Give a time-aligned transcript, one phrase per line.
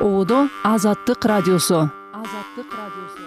[0.00, 1.90] ободо азаттык радиосу.
[2.12, 3.22] Азаттык радиосу.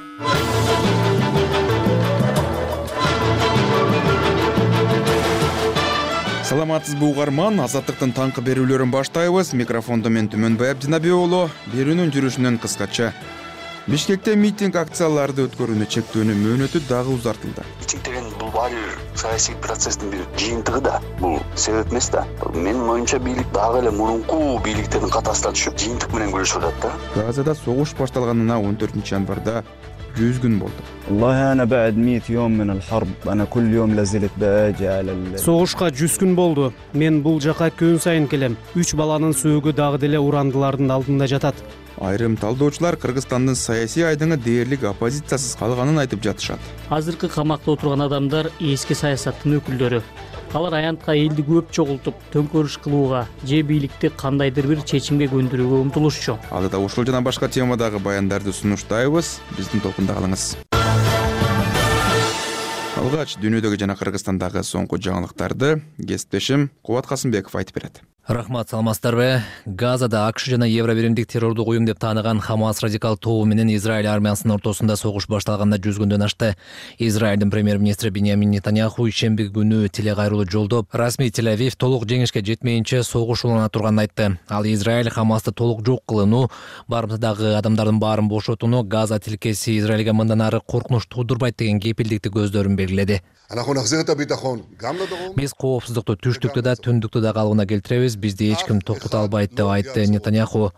[6.43, 7.59] Саламатсызбы угарман.
[7.61, 9.53] Азаттыктын таңкы берүүлөрүн баштайбыз.
[9.53, 13.13] Микрофондо мен түмөнбай абдинабек уулу берүүнүн жүрүшүнөн кыскача
[13.83, 17.65] бишкекте митинг акцияларды өткөрүүнү чектөөнүн мөөнөтү дагы узартылды.
[17.81, 21.01] Митинг деген бул баары бир саясий процесстин бир жыйынтыгы да.
[21.19, 22.23] Бул себеп эмес да.
[22.53, 27.25] Менин оюмча бийлик дагы эле мурунку бийликтердин катасына түшүп жыйынтык менен күрөшүп атат да.
[27.25, 29.65] Газада согуш башталганына он төртүнчү январда
[30.15, 30.87] жүз күн болду.
[35.43, 36.71] Согушка жүз күн болду.
[36.93, 38.55] Мен бул жака күн сайын келем.
[38.77, 41.57] Үч баланын сөөгү дагы деле урандылардын алдында жатат
[42.05, 46.59] айрым талдоочулар кыргызстандын саясий айдыңы дээрлик оппозициясыз калганын айтып жатышат.
[46.89, 50.03] Азыркы камакта отурган адамдар эски саясаттын өкүлдөрү.
[50.53, 56.37] Алар аянтка элди көп чогултуп төңкөрүш кылууга же бийликти кандайдыр бир чечимге көндүрүүгө умтулушчу.
[56.51, 59.39] Алдыда ушул жана башка темадагы баяндарды сунуштайбыз.
[59.57, 60.51] Биздин топунда калыңыз.
[63.01, 69.41] Алгач дүйнөдөгү жана кыргызстандагы соңку жаңылыктарды кесиптешим кубат касымбеков айтып берет рахмат саламатсыздарбы.
[69.65, 74.55] Газада акш жана евро биримдик террордук уюм деп тааныган хамас радикал тобу менен израиль армиясынын
[74.55, 76.55] ортосунда согуш башталганда жүз күндөн ашты.
[76.99, 83.03] Израилдин премьер министри беньямин нетаньяху ишемби күнү телекайрылуу жолдоп расмий тель авив толук жеңишке жетмейинче
[83.03, 84.39] согуш улана турганын айтты.
[84.47, 86.49] Ал израиль хамасты толук жок кылууну
[86.87, 93.21] барымтадагы адамдардын баарын бошотууну газа тилкеси израилге мындан ары коркунуч туудурбайт деген кепилдикти көздөрүн белгиледи.
[95.35, 100.07] Биз коопсуздукту түштүктө да түндүктө да калыбына келтиребиз бизди эч ким токтото албайт деп айтты
[100.07, 100.71] нетаньяху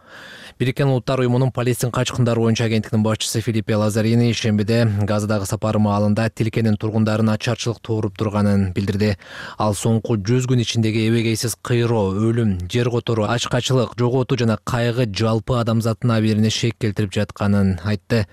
[0.58, 6.78] бириккен улуттар уюмунун палестин качкындары боюнча агенттигинин башчысы филиппе лазарини ишембиде газадагы сапары маалында тилкенин
[6.80, 9.18] тургундарын ачарчылык тууруп турганын билдирди.
[9.60, 15.58] Ал соңку жүз күн ичиндеги эбегейсиз кыйроо өлүм жер которуу ачкачылык жоготуу жана кайгы жалпы
[15.60, 18.24] адамзаттын абийирине шек келтирип жатканын айтты.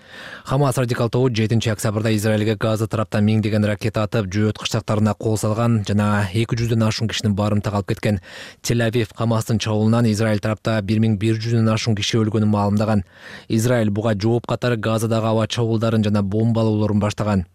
[0.44, 5.82] Хамас радикал тобу жетинчи октябрда израилге газа тараптан миңдеген ракета атып жөөт кыштактарына кол салган
[5.88, 8.20] жана эки жүздөн ашуун кишини барымтага алып кеткен.
[8.62, 13.04] Тель авив хамастын чабуулунан израиль тарапта бир миң бир жүздөн ашуун киши өлгөнүн маалымдаган.
[13.48, 17.46] Израиль буга жооп катары газадагы аба чабуулдарын жана бомбалоолорун баштаган.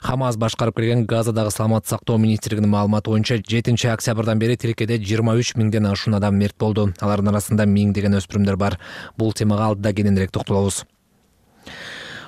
[0.00, 5.54] Хамас башкарып келген газадагы саламаттык сактоо министрлигинин маалыматы боюнча жетинчи октябрдан бери тилкеде жыйырма үч
[5.56, 6.92] миңден ашуун адам мерт болду.
[7.00, 8.78] Алардын арасында миңдеген өспүрүмдөр бар.
[9.18, 10.84] Бул темага алдыда кененирээк токтолобуз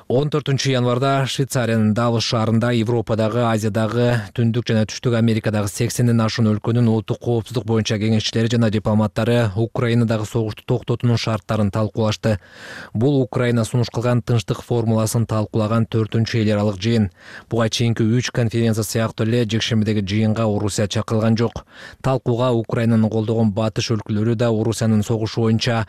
[0.08, 6.86] он төртүнчү январда швейцариянын давос шаарында европадагы азиядагы түндүк жана түштүк америкадагы сексенден ашуун өлкөнүн
[6.88, 12.38] улуттук коопсуздук боюнча кеңешчилери жана дипломаттары украинадагы согушту токтотуунун шарттарын талкуулашты.
[12.94, 17.10] Бул украина сунуш кылган тынчтык формуласын талкуулаган төртүнчү эл аралык жыйын.
[17.50, 21.66] Буга чейинки үч конференция сыяктуу эле жекшембидеги жыйынга орусия чакырылган жок.
[22.00, 25.84] Талкууга украинаны колдогон батыш өлкөлөрү да орусиянын согушу боюнча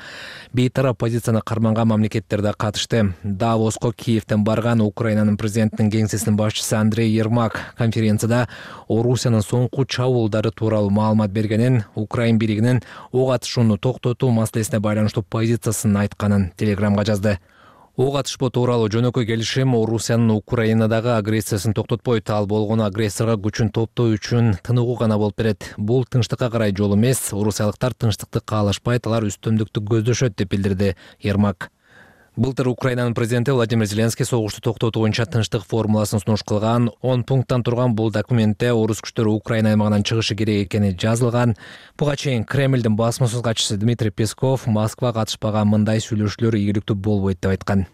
[0.51, 3.13] бейтарап позицияны карманган мамлекеттер да катышты.
[3.23, 8.47] Давоско киевден барган украинанын президентинин кеңсесинин башчысы андрей ермак конференцияда
[8.89, 12.81] орусиянын соңку чабуулдары тууралуу маалымат бергенин украин бийлигинин
[13.11, 17.37] ок атышууну токтотуу маселесине байланыштуу позициясын айтканын телеграмга жазды.
[17.99, 24.55] Ок атышпоо тууралуу жөнөкөй келишим орусиянын украинадагы агрессиясын токтотпойт ал болгону агрессорго күчүн топтоо үчүн
[24.63, 25.73] тыныгуу гана болуп берет.
[25.77, 31.69] Бул тынчтыкка карай жол эмес орусиялыктар тынчтыкты каалашпайт алар үстөмдүктү көздөшөт деп билдирди ермак
[32.39, 36.89] былтыр украинанын президенти владимир зеленский согушту токтотуу боюнча тынчтык формуласын сунуш кылган.
[37.01, 41.57] Он пункттан турган бул документте орус күчтөрү украина аймагынан чыгышы керек экени жазылган.
[41.97, 47.57] Буга чейин кремлдин басма сөз катчысы дмитрий песков москва катышпаган мындай сүйлөшүүлөр ийгиликтүү болбойт деп
[47.57, 47.87] айткан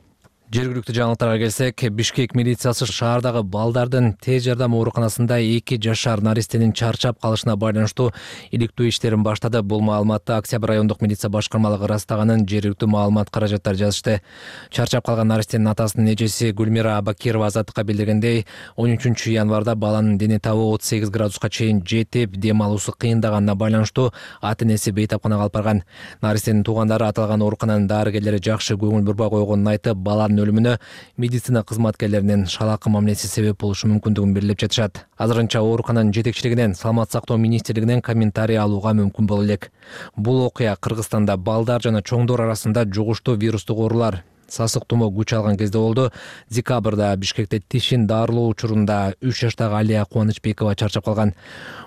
[0.53, 7.55] жергиликтүү жаңылыктарга келсек бишкек милициясы шаардагы балдардын тез жардам ооруканасында эки жашар наристенин чарчап калышына
[7.57, 8.11] байланыштуу
[8.51, 9.63] иликтөө иштерин баштады.
[9.65, 14.21] Бул маалыматты октябрь райондук милиция башкармалыгы ырастаганын жергиликтүү маалымат каражаттары жазышты.
[14.69, 18.45] Чарчап калган наристенин атасынын эжеси гүлмира абакирова азаттыкка билдиргендей
[18.75, 24.11] он үчүнчү январда баланын дене табы отуз сегиз градуска чейин жетип дем алуусу кыйындаганына байланыштуу
[24.41, 25.83] ата энеси бейтапканага алып барган.
[26.21, 30.77] Наристенин туугандары аталган оорукананын дарыгерлери жакшы көңүл бурбай койгонун айтып баланын өлүмүнө
[31.17, 35.03] медицина кызматкерлеринин шалаакы мамилеси себеп болушу мүмкүндүгүн белгилеп жатышат.
[35.17, 39.71] Азырынча оорукананын жетекчилигинен саламаттык сактоо министрлигинен комментарий алууга мүмкүн боло элек.
[40.15, 45.77] Бул окуя кыргызстанда балдар жана чоңдор арасында жугуштуу вирустук оорулар сасык тумоо күч алган кезде
[45.77, 46.11] болду.
[46.49, 51.33] Декабрда бишкекте тишин дарылоо учурунда үч жаштагы алия кубанычбекова чарчап калган.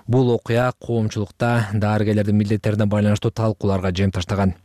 [0.07, 4.55] Бул окуя коомчулукта дарыгерлердин милдеттерине байланыштуу талкууларга жем таштаган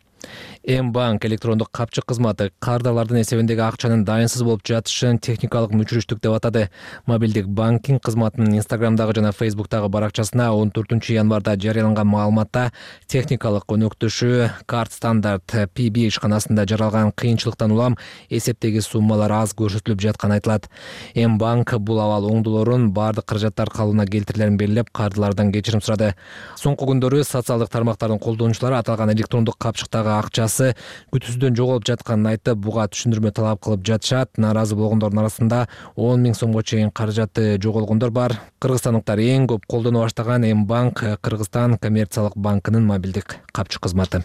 [0.67, 6.71] м банк электрондук капчык кызматы кардарлардын эсебиндеги акчанын дайынсыз болуп жатышын техникалык мүчүрүштүк деп атады.
[7.07, 12.73] Мобилдик банкинг кызматынын инстаграмдагы жана фейсбуктагы баракчасына он төртүнчү январда жарыяланган маалыматта
[13.07, 17.99] техникалык өнөктөшү карт стандарт pb ишканасында жаралган кыйынчылыктан улам
[18.31, 20.71] эсептеги суммалар аз көрсөтүлүп жатканы айтылат.
[21.15, 26.15] М банк бул абал оңдолорун баардык каражаттар калыбына келтирилерин белгилеп кардылардан кечирим сурады.
[26.57, 30.75] Соңку күндөрү социалдык тармактардын колдонуучулары аталган электрондук капчыктагы акчасы
[31.15, 34.37] күтүүсүздөн жоголуп жатканын айтып буга түшүндүрмө талап кылып жатышат.
[34.39, 35.65] Нааразы болгондордун арасында
[35.97, 38.39] он миң сомго чейин каражаты жоголгондор бар.
[38.61, 44.25] Кыргызстандыктар эң көп колдоно баштаган м банк кыргызстан коммерциялык банкынын мобилдик капчык кызматы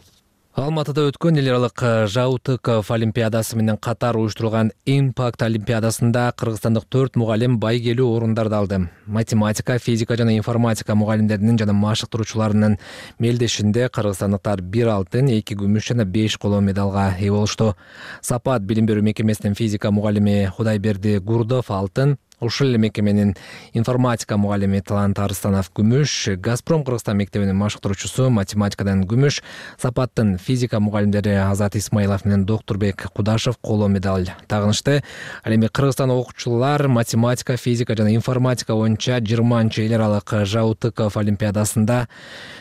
[0.60, 7.56] алматыда өткөн эл аралык э, жаутыков олимпиадасы менен катар уюштурулган импакт олимпиадасында кыргызстандык төрт мугалим
[7.64, 8.80] байгелүү орундарды алды.
[9.06, 12.76] Математика физика жана информатика мугалимдеринин жана машыктыруучуларынын
[13.20, 17.76] мелдешинде кыргызстандыктар бир алтын эки күмүш жана беш коло медалга ээ болушту.
[18.22, 23.36] Сапат билим берүү мекемесинин физика мугалими кудайберди гурдов алтын ушул эле мекеменин
[23.74, 29.41] информатика мугалими талант арыстанов күмүш газпром кыргызстан мектебинин машыктыруучусу математикадан күмүш
[29.81, 35.03] сапаттын физика мугалимдери азат исмаилов менен доктурбек кудашев коло медаль тагынышты.
[35.44, 42.07] Ал эми кыргызстан окуучулар математика физика жана информатика боюнча жыйырманчы эл аралык жаутыков олимпиадасында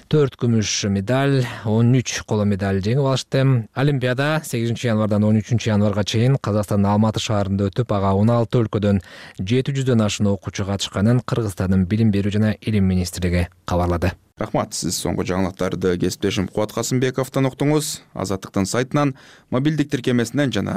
[0.09, 3.69] төрт күмүш медаль он үч коло медаль жеңип алышты.
[3.75, 9.03] Олимпиада сегизинчи январдан он үчүнчү январга чейин казакстандын алматы шаарында өтүп ага он алты өлкөдөн
[9.39, 14.13] жети жүздөн ашуун окуучу катышканын кыргызстандын билим берүү жана илим министрлиги кабарлады.
[14.39, 19.15] Рахмат сиз соңку жаңылыктарды кесиптешим кубат касымбековдон уктуңуз азаттыктын сайтынан
[19.51, 20.77] мобилдик тиркемесинен жана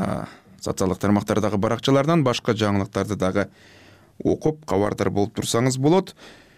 [0.62, 3.48] социалдык тармактардагы баракчаларынан башка жаңылыктарды дагы
[4.24, 6.16] окуп кабардар болуп турсаңыз болот.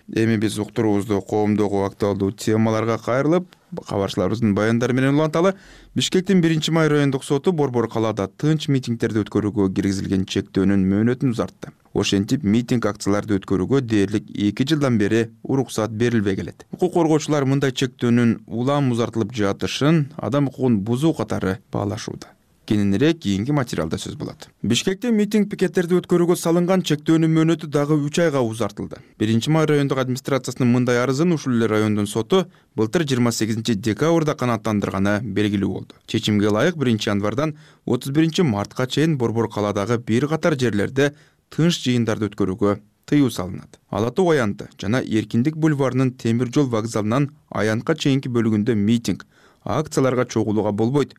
[0.08, 3.48] Эми биз уктуруубузду коомдогу актуалдуу темаларга кайрылып
[3.88, 5.54] кабарчыларыбыздын баяндары менен уланталы
[5.96, 11.74] бишкектин биринчи май райондук соту борбор калаада тынч митингдерди өткөрүүгө киргизилген чектөөнүн мөөнөтүн узартты.
[11.94, 16.66] Ошентип митинг акцияларды өткөрүүгө дээрлик эки жылдан бери уруксаат берилбей келет.
[16.74, 22.34] Укук коргоочулар мындай чектөөнүн улам узартылып жатышын адам укугун бузуу катары баалашууда
[22.66, 24.48] кененирээк кийинки материалда сөз болот.
[24.64, 29.02] Бишкекте митинг пикеттерди өткөрүүгө салынган чектөөнүн мөөнөтү дагы үч айга узартылды.
[29.20, 32.46] Биринчи май райондук администрациясынын мындай арызын ушул эле райондун соту
[32.76, 36.00] былтыр жыйырма сегизинчи декабрда канааттандырганы белгилүү болду.
[36.08, 41.14] Чечимге ылайык биринчи январдан отуз биринчи мартка чейин борбор калаадагы бир катар жерлерде
[41.50, 43.80] тынч жыйындарды өткөрүүгө тыюу салынат.
[43.90, 49.26] Ала тоо аянты жана эркиндик бульварынын темир жол вокзалынан аянтка чейинки бөлүгүндө митинг
[49.64, 51.14] акцияларга чогулууга болбойт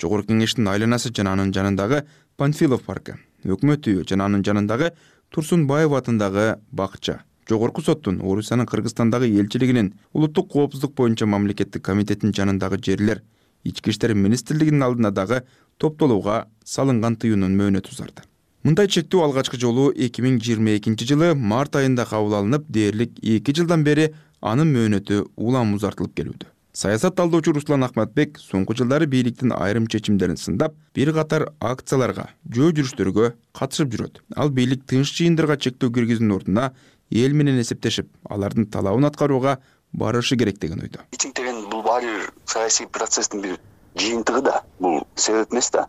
[0.00, 2.04] жогорку кеңештин айланасы жана анын жанындагы
[2.36, 4.92] панфилов паркы өкмөт үйү жана анын жанындагы
[5.30, 7.20] турсунбаев атындагы бакча.
[7.48, 13.22] Жогорку соттун орусиянын кыргызстандагы элчилигинин улуттук коопсуздук боюнча мамлекеттик комитеттин жанындагы жерлер
[13.64, 15.42] ички иштер министрлигинин алдына дагы
[15.78, 18.22] топтолууга салынган тыюунун мөөнөтү узарды.
[18.62, 23.56] Мындай чектөө алгачкы жолу эки миң жыйырма экинчи жылы март айында кабыл алынып дээрлик эки
[23.56, 24.10] жылдан бери
[24.40, 30.78] анын мөөнөтү улам узартылып келүүдө саясат талдоочу руслан акматбек соңку жылдары бийликтин айрым чечимдерин сындап
[30.96, 33.26] бир катар акцияларга жөө жүрүштөргө
[33.58, 34.22] катышып жүрөт.
[34.36, 36.70] Ал бийлик тынч жыйындарга чектөө киргизүүнүн ордуна
[37.10, 39.58] эл менен эсептешип алардын талабын аткарууга
[39.92, 41.04] барышы керек деген ойдо.
[41.12, 43.58] Митинг деген бул баары бир саясий процесстин бир
[43.96, 45.88] жыйынтыгы да бул себеп эмес да.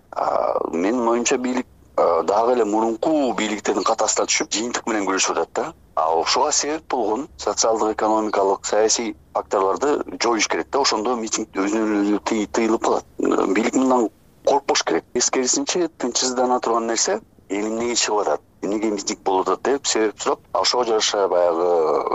[0.73, 1.67] Менин оюмча бийлик
[1.97, 5.65] дагы эле мурунку бийликтердин катасына түшүп жыйынтык менен күрөшүп атат да.
[5.95, 10.81] Ошого себеп болгон социалдык экономикалык саясий факторлорду жоюш керек да.
[10.81, 13.05] Ошондо митинг өзүнөн өзү тыйылып калат.
[13.19, 14.09] Бийлик мындан
[14.45, 15.03] коркпош керек.
[15.13, 17.19] Тескерисинче тынчсыздана турган нерсе
[17.49, 18.41] эл эмнеге чыгып атат.
[18.61, 21.69] Эмнеге митинг болуп атат деп себеп сурап ошого жараша баягы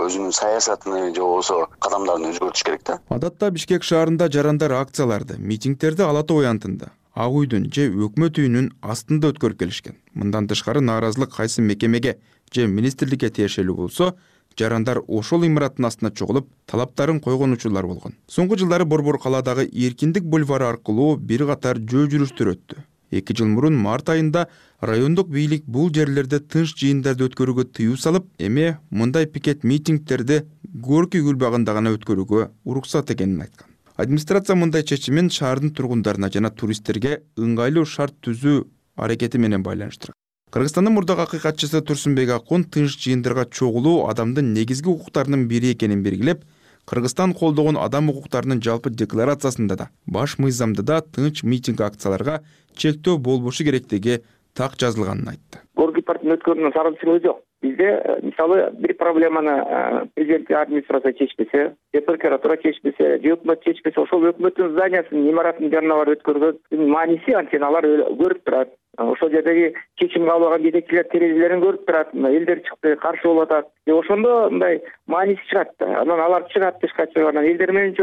[0.07, 2.99] өзүнүн саясатын же болбосо кадамдарын өзгөртүш керек да.
[3.09, 9.31] Адатта бишкек шаарында жарандар акцияларды митингдерди ала тоо аянтында ак үйдүн же өкмөт үйүнүн астында
[9.33, 9.95] өткөрүп келишкен.
[10.13, 12.17] Мындан тышкары нааразылык кайсы мекемеге
[12.53, 14.11] же министрликке тиешелүү болсо
[14.57, 18.13] жарандар ошол имараттын астына чогулуп талаптарын койгон учурлар болгон.
[18.29, 22.83] Соңку жылдары борбор калаадагы эркиндик бульвары аркылуу бир катар жөө жүрүштөр өттү.
[23.09, 24.47] Эки жыл мурун март айында
[24.81, 30.43] райондук бийлик бул жерлерде тынч жыйындарды өткөрүүгө тыюу салып эми мындай пикет митингдерди
[30.73, 37.23] горький гүл багында гана өткөрүүгө уруксат экенин айткан администрация мындай чечимин шаардын тургундарына жана туристтерге
[37.41, 38.59] ыңгайлуу шарт түзүү
[38.95, 40.13] аракети менен байланыштырат.
[40.53, 46.45] Кыргызстандын мурдагы акыйкатчысы турсунбек акун тынч жыйындарга чогулуу адамдын негизги укуктарынын бири экенин белгилеп
[46.85, 52.43] кыргызстан колдогон адам укуктарынын жалпы декларациясында да баш мыйзамда да тынч митинг акцияларга
[52.77, 54.21] чектөө болбошу керектиги
[54.53, 55.65] так жазылганын айтты.
[55.77, 63.63] Өткөрүнөн сарылчылыгы жок бизде мисалы бир проблеманы президенттик администрация чечпесе же прокуратура чечпесе же өкмөт
[63.63, 67.87] чечпесе ошол өкмөттүн зданиясынын имаратынын жанына барып өткөргөндүн мааниси анткени алар
[68.21, 73.51] көрүп турат ошол жердеги чечим кабыл алган жетекчилер терезелерин көрүп турат элдер чыкты каршы болуп
[73.51, 73.67] атат.
[73.85, 76.01] И ошондо мындай мааниси чыгат да.
[76.01, 77.95] Анан алар чыгат тышка чыгып анан элдер менен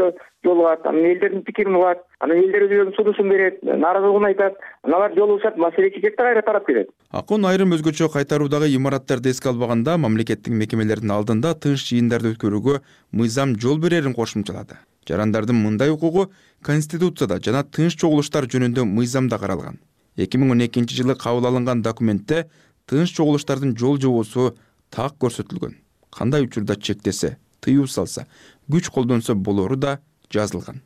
[0.43, 5.57] жолугат анан элдердин пикирин угат анан элдер өздөрүнүн сунушун берет нааразылыгын айтат анан алар жолугушат
[5.57, 11.11] маселе чечет да кайра тарап кетет акун айрым өзгөчө кайтаруудагы имараттарды эске албаганда мамлекеттик мекемелердин
[11.17, 12.79] алдында тынч жыйындарды өткөрүүгө
[13.11, 14.79] мыйзам жол берерин кошумчалады.
[15.07, 16.31] Жарандардын мындай укугу
[16.63, 19.77] конституцияда жана тынч чогулуштар жөнүндө мыйзамда каралган
[20.15, 22.49] эки миң он экинчи жылы кабыл алынган документте
[22.85, 24.55] тынч чогулуштардын жол жобосу
[24.89, 25.75] так көрсөтүлгөн.
[26.09, 28.27] Кандай учурда чектесе тыюу салса
[28.71, 29.99] күч колдонсо болору да
[30.31, 30.81] жазылган.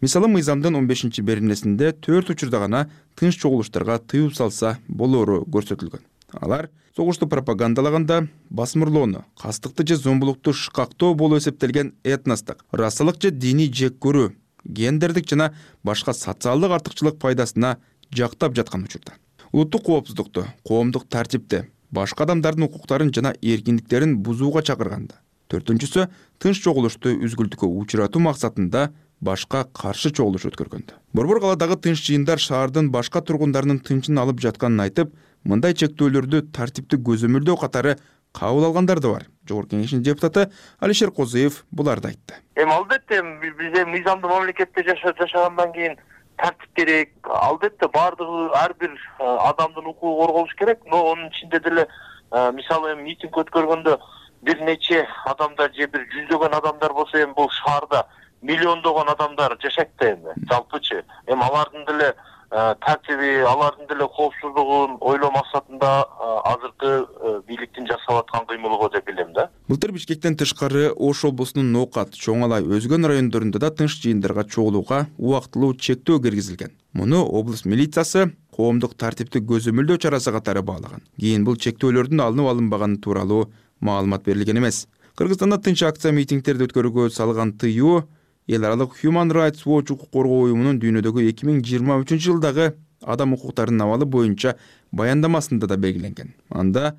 [0.00, 6.04] Мисалы мыйзамдын он бешинчи беренесинде төрт учурда гана тынч чогулуштарга тыюу салса болоору көрсөтүлгөн.
[6.32, 13.98] Алар согушту пропагандалаганда басмырлоону кастыкты же зомбулукту шыкактоо болуп эсептелген этностук расалык же диний жек
[13.98, 14.32] көрүү
[14.64, 17.78] гендердик жана башка социалдык артыкчылык пайдасына
[18.14, 19.12] жактап жаткан учурда.
[19.52, 25.20] Улуттук коопсуздукту коомдук тартипти башка адамдардын укуктарын жана эркиндиктерин бузууга чакырганда.
[25.50, 26.06] Төртүнчүсү
[26.38, 30.94] тынч чогулушту үзгүлтүккө учуратуу максатында башка каршы чогулуш өткөргөндө.
[31.12, 35.10] Борбор калаадагы тынч жыйындар шаардын башка тургундарынын тынчын алып жатканын айтып
[35.42, 37.96] мындай чектөөлөрдү тартипти көзөмөлдөө катары
[38.32, 39.26] кабыл алгандар да бар.
[39.48, 40.46] Жогорку кеңештин депутаты
[40.78, 42.38] алишер козыев буларды айтты.
[42.54, 45.98] Эми албетте биз эми мыйзамдуу мамлекетте жашагандан кийин
[46.40, 47.10] тартип керек.
[47.24, 51.86] Албетте баардыгы ар бир адамдын укугу корголуш керек но анын ичинде деле
[52.52, 53.98] мисалы эми митинг өткөргөндө
[54.42, 58.06] бир нече адамдар же бир жүздөгөн адамдар болсо эми бул шаарда
[58.42, 62.14] миллиондогон адамдар жашайт да эми жалпычы эми алардын деле
[62.50, 65.90] тартиби алардын деле коопсуздугун ойлоо максатында
[66.50, 67.06] азыркы
[67.46, 69.50] бийликтин жасап аткан кыймылы го деп билем да.
[69.68, 75.74] Былтыр бишкектен тышкары ош облусунун ноокат чоң алай өзгөн райондорунда да тынч жыйындарга чогулууга убактылуу
[75.74, 76.74] чектөө киргизилген.
[76.92, 81.06] Муну облус милициясы коомдук тартипти көзөмөлдөө чарасы катары баалаган.
[81.20, 84.88] Кийин бул чектөөлөрдүн алынып алынбаганы тууралуу маалымат берилген эмес.
[85.14, 88.08] Кыргызстанда тынч акция митингдерди өткөрүүгө салган тыюу
[88.50, 92.72] эл аралык human rights watch укук коргоо уюмунун дүйнөдөгү эки миң жыйырма үчүнчү жылдагы
[93.06, 94.56] адам укуктарынын абалы боюнча
[94.90, 96.34] баяндамасында да белгиленген.
[96.50, 96.96] Анда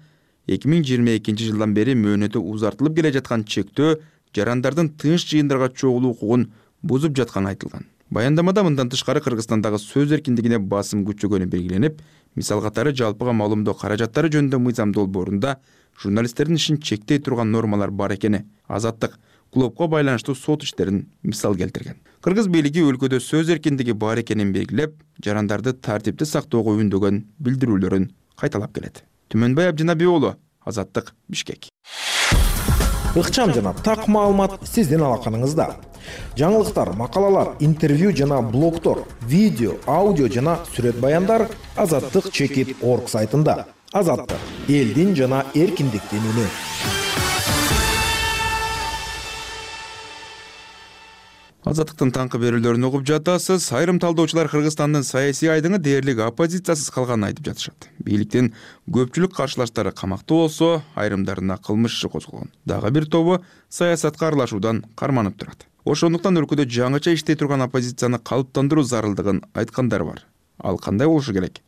[0.48, 3.98] эки миң жыйырма экинчи жылдан бери мөөнөтү узартылып келе жаткан чектөө
[4.36, 6.48] жарандардын тынч жыйындарга чогулуу укугун
[6.81, 7.84] бузуп жатканы айтылган.
[8.10, 12.00] Баяндамада мындан тышкары кыргызстандагы сөз эркиндигине басым күчөгөнү белгиленип
[12.36, 15.58] мисал катары жалпыга маалымдоо каражаттары жөнүндө мыйзам долбоорунда
[16.01, 19.20] журналисттердин ишин чектей турган нормалар бар экени азаттык
[19.51, 22.00] клубко байланыштуу сот иштерин мисал келтирген.
[22.22, 29.03] Кыргыз бийлиги өлкөдө сөз эркиндиги бар экенин белгилеп жарандарды тартипти сактоого үндөгөн билдирүүлөрүн кайталап келет.
[29.29, 31.70] Түмөнбай абдинаби уулу азаттык бишкек.
[33.15, 35.67] Ыкчам жана так маалымат сиздин алаканыңызда.
[36.39, 43.65] Жаңылыктар макалалар интервью жана блогдор видео аудио жана сүрөт баяндар азаттык чекит орг сайтында.
[43.91, 44.39] Азаттык
[44.70, 46.48] элдин жана эркиндиктин үнү
[51.68, 53.68] азаттыктын таңкы берүүлөрүн угуп жатасыз.
[53.77, 57.89] Айрым талдоочулар кыргызстандын саясий айдыңы дээрлик оппозициясыз калганын айтып жатышат.
[58.01, 58.51] Бийликтин
[58.89, 62.50] көпчүлүк каршылаштары камакта болсо айрымдарына кылмыш иши козголгон.
[62.65, 63.39] Дагы бир тобу
[63.70, 65.68] саясатка аралашуудан карманып турат.
[65.86, 70.25] Ошондуктан өлкөдө жаңыча иштей турган оппозицияны калыптандыруу зарылдыгын айткандар бар.
[70.58, 71.62] Ал кандай болушу керек?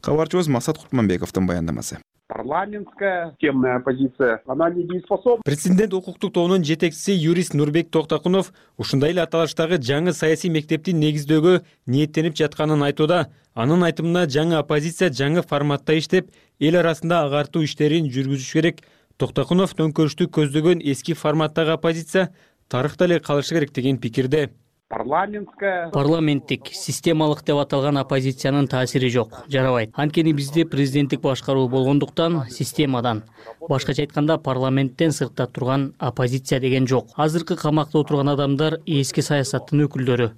[0.00, 4.42] Кабарчыбыз максат кутманбековдун баяндамасы парламентская системная оппозиция.
[4.46, 5.42] Она недееспособна.
[5.44, 12.36] Президент укуктук тобунун жетекчиси юрист нурбек токтокунов ушундай эле аталыштагы жаңы саясий мектепти негиздөөгө ниеттенип
[12.36, 16.30] жатканын айтууда анын айтымында жаңы оппозиция жаңы форматта иштеп
[16.60, 18.84] эл арасында агартуу иштерин жүргүзүш керек.
[19.16, 22.28] Токтокунов төңкөрүштү көздөгөн эски форматтагы оппозиция
[22.68, 24.50] тарыхта эле калышы керек деген пикирде
[24.88, 29.90] парламентская парламенттик системалык деп аталган оппозициянын таасири жок жарабайт.
[29.92, 33.22] Анткени бизде президенттик башкаруу болгондуктан системадан.
[33.68, 37.08] Башкача айтканда парламенттен сыртта турган оппозиция деген жок.
[37.16, 40.30] Азыркы камакта отурган адамдар эски саясаттын өкүлдөрү.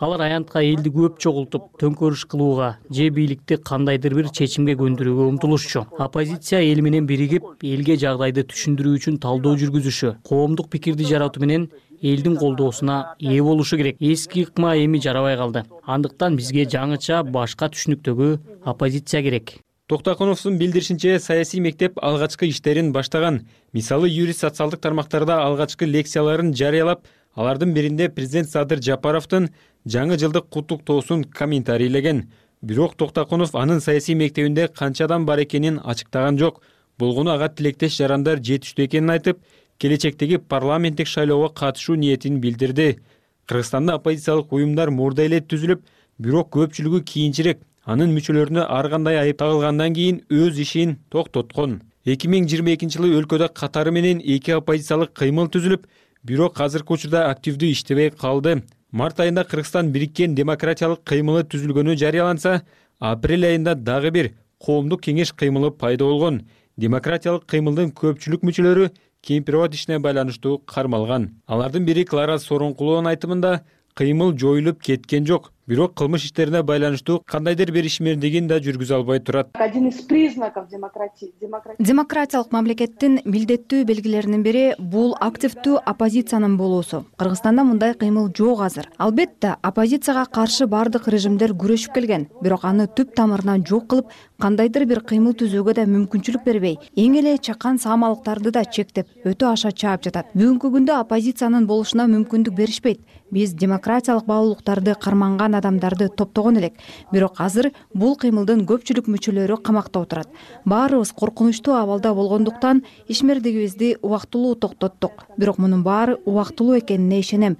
[0.00, 5.84] Алар аянтка элди көп чогултуп төңкөрүш кылууга же бийликти кандайдыр бир чечимге көндүрүүгө умтулушчу.
[5.98, 11.68] Оппозиция эл менен биригип элге жагдайды түшүндүрүү үчүн талдоо жүргүзүшү коомдук пикирди жаратуу менен
[12.02, 13.96] элдин колдоосуна ээ болушу керек.
[14.00, 15.64] Эски ыкма эми жарабай калды.
[15.84, 19.58] Андыктан бизге жаңыча башка түшүнүктөгү оппозиция керек.
[19.88, 23.46] Токтокуновдун билдиришинче саясий мектеп алгачкы иштерин баштаган.
[23.72, 29.48] Мисалы юрист социалдык тармактарда алгачкы лекцияларын жарыялап алардын биринде президент садыр жапаровдун
[29.86, 32.26] жаңы жылдык куттуктоосун комментарийлеген
[32.60, 36.60] бирок токтокунов анын саясий мектебинде канча адам бар экенин ачыктаган жок.
[36.98, 39.38] Болгону ага тилектеш жарандар жетиштүү экенин айтып
[39.78, 42.98] келечектеги парламенттик шайлоого катышуу ниетин билдирди.
[43.46, 45.84] Кыргызстанда оппозициялык уюмдар мурда эле түзүлүп
[46.18, 51.80] бирок көпчүлүгү кийинчерээк анын мүчөлөрүнө ар кандай айып тагылгандан кийин өз ишин токтоткон.
[52.04, 55.86] Эки миң жыйырма экинчи жылы өлкөдө катары менен эки оппозициялык кыймыл түзүлүп
[56.24, 58.62] бирок азыркы учурда активдүү иштебей калды.
[58.92, 62.62] Март айында кыргызстан бириккен демократиялык кыймылы түзүлгөнү жарыяланса
[62.98, 66.42] апрель айында дагы бир коомдук кеңеш кыймылы пайда болгон.
[66.76, 68.88] Демократиялык кыймылдын көпчүлүк мүчөлөрү
[69.26, 71.30] кемпирабад ишине байланыштуу кармалган.
[71.46, 73.52] Алардын бири клара сооронкулованын айтымында
[73.94, 79.48] кыймыл жоюлуп кеткен жок бирок кылмыш иштерине байланыштуу кандайдыр бир ишмердигин да жүргүзө албай турат.
[79.52, 81.32] Один из признаков демократии
[81.78, 87.04] демократиялык мамлекеттин милдеттүү белгилеринин бири бул активдүү оппозициянын болуусу.
[87.18, 88.88] Кыргызстанда мындай кыймыл жок азыр.
[88.96, 92.28] Албетте оппозицияга каршы баардык режимдер күрөшүп келген.
[92.40, 96.78] Бирок аны түп тамырынан жок кылып кандайдыр бир кыймыл түзүүгө да мүмкүнчүлүк бербей.
[96.96, 100.32] Эң эле чакан саамалыктарды да чектеп өтө аша чаап жатат.
[100.32, 103.02] Бүгүнкү күндө оппозициянын болушуна мүмкүндүк беришпейт.
[103.30, 106.74] Биз демократиялык баалуулуктарды карманган адамдарды топтогон элек.
[107.12, 110.28] Бирок азыр бул кыймылдын көпчүлүк мүчөлөрү камакта отурат.
[110.64, 115.26] Баарыбыз коркунучтуу абалда болгондуктан ишмердигибизди убактылуу токтоттук.
[115.36, 117.58] Бирок мунун баары убактылуу экенине ишенем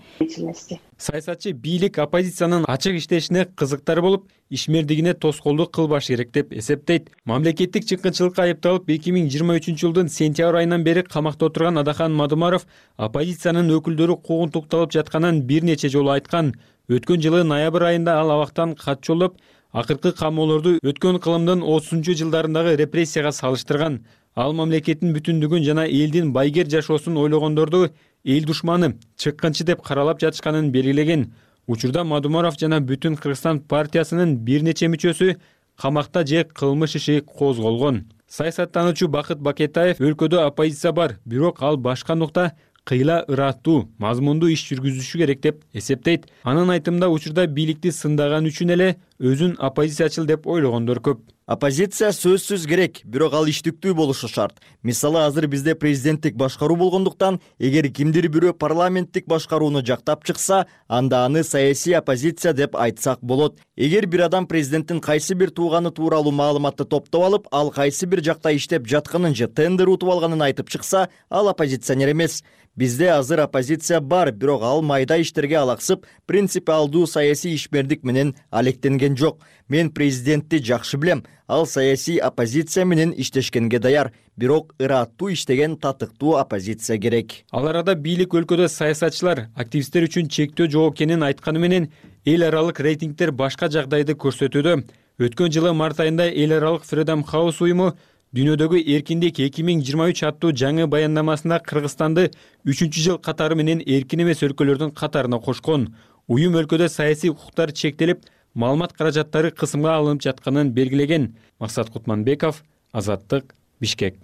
[0.98, 7.10] саясатчы бийлик оппозициянын ачык иштешине кызыктар болуп ишмердигине тоскоолдук кылбаш керек деп эсептейт.
[7.24, 12.66] Мамлекеттик чыккынчылыкка айыпталып эки миң жыйырма үчүнчү жылдын сентябрь айынан бери камакта отурган адахан мадумаров
[12.96, 16.56] оппозициянын өкүлдөрү куугунтукталып жатканын бир нече жолу айткан.
[16.88, 19.38] Өткөн жылы ноябрь айында ал абактан кат жолдоп
[19.72, 24.00] акыркы камоолорду өткөн кылымдын отузунчу жылдарындагы репрессияга салыштырган
[24.38, 27.88] ал мамлекеттин бүтүндүгүн жана элдин байгер жашоосун ойлогондорду
[28.24, 31.32] эл душманы чыккынчы деп каралап жатышканын белгилеген.
[31.66, 35.34] Учурда мадумаров жана бүтүн кыргызстан партиясынын бир нече мүчөсү
[35.76, 38.04] камакта же кылмыш иши козголгон.
[38.28, 42.52] Саясаттануучу бакыт бакетаев өлкөдө оппозиция бар бирок ал башка нукта
[42.84, 46.30] кыйла ыраттуу мазмундуу иш жүргүзүшү керек деп эсептейт.
[46.44, 51.20] Анын айтымында учурда бийликти сындаган үчүн эле өзүн оппозициячыл деп ойлогондор көп.
[51.48, 54.58] Оппозиция сөзсүз керек бирок ал иштиктүү болушу шарт.
[54.82, 61.42] Мисалы азыр бизде президенттик башкаруу болгондуктан эгер кимдир бирөө парламенттик башкарууну жактап чыкса анда аны
[61.44, 63.58] саясий оппозиция деп айтсак болот.
[63.76, 68.52] Эгер бир адам президенттин кайсы бир тууганы тууралуу маалыматты топтоп алып ал кайсы бир жакта
[68.54, 72.42] иштеп жатканын же тендер утуп алганын айтып чыкса ал оппозиционер эмес.
[72.76, 79.40] Бизде азыр оппозиция бар бирок ал майда иштерге алаксып принципиалдуу саясий ишмердик менен алектенген жок.
[79.68, 81.24] Мен президентти жакшы билем.
[81.46, 84.12] Ал саясий оппозиция менен иштешкенге даяр.
[84.36, 87.44] Бирок ыраттуу иштеген татыктуу оппозиция керек.
[87.52, 91.90] Ал арада бийлик өлкөдө саясатчылар активисттер үчүн чектөө жок экенин айтканы менен
[92.24, 94.84] эл аралык рейтингдер башка жагдайды көрсөтүүдө.
[95.18, 97.94] Өткөн жылы март айында эл аралык фредом хаус уюму
[98.36, 102.26] дүйнөдөгү эркиндик эки миң жыйырма үч аттуу жаңы баяндамасында кыргызстанды
[102.68, 105.88] үчүнчү жыл катары менен эркин эмес өлкөлөрдүн катарына кошкон.
[106.28, 114.16] Уюм өлкөдө саясий укуктар чектелип маалымат каражаттары кысымга алынып жатканын белгилеген максат кутманбеков азаттык бишкек.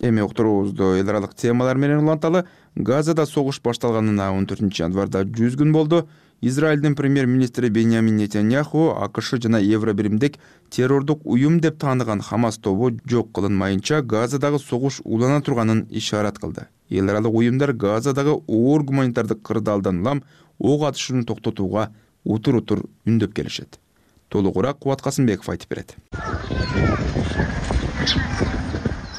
[0.00, 5.72] Эми уктуруубузду эл аралык темалар менен уланталы газада согуш башталганына он төртүнчү январда жүз күн
[5.72, 6.08] болду.
[6.40, 10.38] Израилдин премьер министри беньямин нетаньяху акш жана евро биримдик
[10.70, 16.68] террордук уюм деп тааныган хамас тобу жок кылынмайынча газадагы согуш улана турганын ишарат кылды.
[16.88, 20.22] Эл аралык уюмдар газадагы оор гуманитардык кырдаалдан улам
[20.60, 21.90] ок атышууну токтотууга
[22.24, 23.80] утур утур үндөп келишет.
[24.28, 25.96] Толугураак кубат касымбеков айтып берет.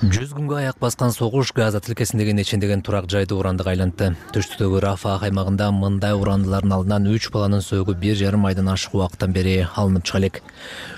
[0.02, 4.16] Жүз күнгө аяк баскан согуш газа тилкесиндеги нечендеген турак жайды урандык айлантты.
[4.34, 9.60] Түштүктөгү рафа аймагында мындай урандылардын алдынан үч баланын сөөгү бир жарым айдан ашык убакыттан бери
[9.76, 10.42] алынып чыга элек.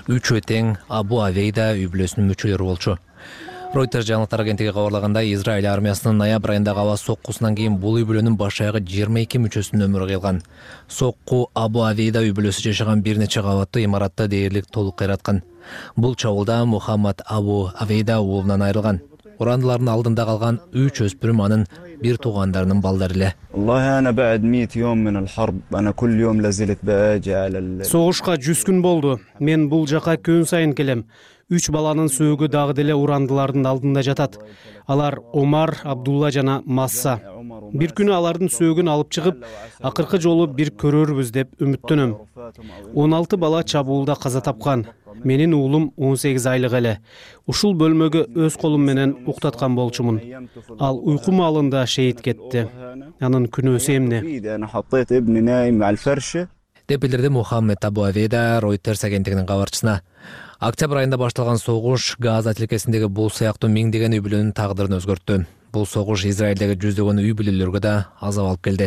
[0.08, 2.96] Үчөө тең абу авейда үй бүлөсүнүн мүчөлөрү болчу
[3.74, 8.60] ройтер жаңылыктар агенттиги кабарлагандай израиль армиясынын ноябрь айындагы аба соккусунан кийин бул үй бүлөнүн баш
[8.62, 10.38] аягы жыйырма эки мүчөсүнүн өмүрү кыйылган
[10.86, 15.42] сокку абу авейда үй бүлөсү жашаган бир нече кабаттуу имаратты дээрлик толук кыйраткан
[15.96, 19.00] бул чабуулда мухаммад абу авейда уулунан айрылган.
[19.42, 21.66] Урандылардын алдында калган үч өспүрүм анын
[21.98, 23.34] бир туугандарынын балдары эле.
[27.90, 29.18] Согушка жүз күн болду.
[29.40, 31.06] Мен бул жака күн сайын келем
[31.50, 34.38] үч баланын сөөгү дагы деле урандылардын алдында жатат.
[34.86, 37.20] Алар омар абдулла жана масса
[37.74, 39.44] бир күнү алардын сөөгүн алып чыгып
[39.88, 42.14] акыркы жолу бир көрөрбүз деп үмүттөнөм.
[42.94, 44.86] Он алты бала чабуулда каза тапкан.
[45.24, 46.98] Менин уулум он сегиз айлык эле.
[47.46, 50.20] Ушул бөлмөгө өз колум менен уктаткан болчумун.
[50.78, 52.66] Ал уйку маалында шейит кетти.
[53.20, 54.22] Анын күнөөсү эмне?
[56.88, 60.02] Деп билдирди мухаммед абу авейда ройтерс агенттигинин кабарчысына
[60.64, 65.42] октябрь айында башталган согуш газа тилкесиндеги бул сыяктуу миңдеген үй бүлөнүн тагдырын өзгөрттү.
[65.76, 67.92] Бул согуш израилдеги жүздөгөн үй бүлөлөргө да
[68.24, 68.86] азап алып келди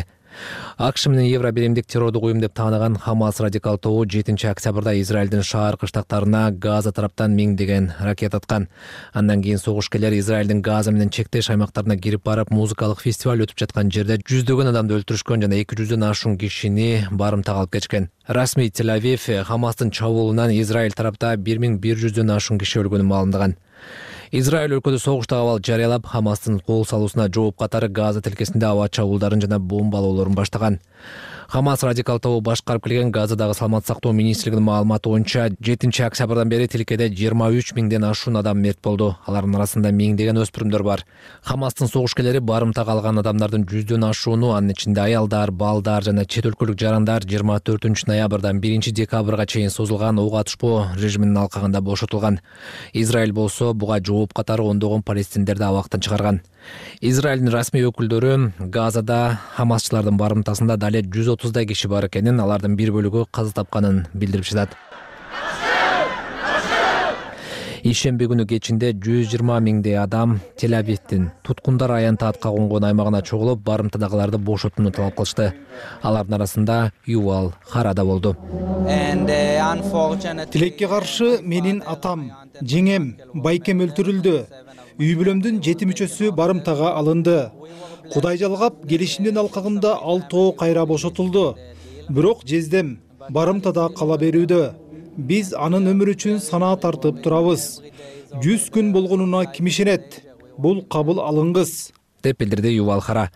[0.78, 5.78] акш менен евро биримдик террордук уюм деп тааныган хамас радикал тобу жетинчи октябрда израилдин шаар
[5.78, 8.68] кыштактарына газа тараптан миңдеген ракета аткан.
[9.14, 14.20] Андан кийин согушкерлер израилдин газа менен чектеш аймактарына кирип барып музыкалык фестиваль өтүп жаткан жерде
[14.22, 19.92] жүздөгөн адамды өлтүрүшкөн жана эки жүздөн ашуун кишини барымтага алып кетишкен расмий тель авив хамастын
[19.92, 23.58] чабуулунан израиль тарапта бир миң бир жүздөн ашуун киши өлгөнүн маалымдаган
[24.32, 29.60] израиль өлкөдө согуштук абал жарыялап хамастын кол салуусуна жооп катары газа тилкесинде аба чабуулдарын жана
[29.60, 30.80] бомбалоолорун баштаган
[31.48, 37.08] хамас радикал тобу башкарып келген газадагы саламаттык сактоо министрлигинин маалыматы боюнча жетинчи октябрдан бери тилкеде
[37.08, 39.16] жыйырма үч миңден ашуун адам мерт болду.
[39.26, 41.06] Алардын арасында миңдеген өспүрүмдөр бар.
[41.48, 47.24] Хамастын согушкерлери барымтага алган адамдардын жүздөн ашууну анын ичинде аялдар балдар жана чет өлкөлүк жарандар
[47.24, 52.42] жыйырма төртүнчү ноябрдан биринчи декабрга чейин созулган ок атышпоо режиминин алкагында бошотулган.
[52.94, 56.42] Израиль болсо буга жооп катары ондогон палестиндерди абактан чыгарган.
[57.00, 63.28] Израилдин расмий өкүлдөрү газада хамасчылардын барымтасында дале жүз отуздай киши бар экенин алардын бир бөлүгү
[63.32, 64.78] каза тапканын билдирип жатат
[67.88, 73.62] ишемби күнү кечинде жүз жыйырма миңдей адам тель авивдин туткундар аянты атка конгон аймагына чогулуп
[73.70, 75.54] барымтадагыларды бошотууну талап кылышты.
[76.02, 78.36] Алардын арасында ювал хара да болду
[80.52, 84.36] тилекке каршы менин атам жеңем байкем өлтүрүлдү.
[84.98, 87.52] Үй бүлөмдүн жети мүчөсү барымтага алынды
[88.14, 91.56] кудай жалгап келишимдин алкагында ал тоо кайра бошотулду.
[92.10, 92.98] Бирок жездем
[93.30, 94.74] барымтада кала берүүдө.
[95.18, 97.82] Биз анын өмүрү үчүн санаа тартып турабыз.
[98.44, 100.22] Жүз күн болгонуна ким ишенет
[100.58, 101.92] бул кабыл алынгыс
[102.24, 103.30] деп билдирди ювал хара.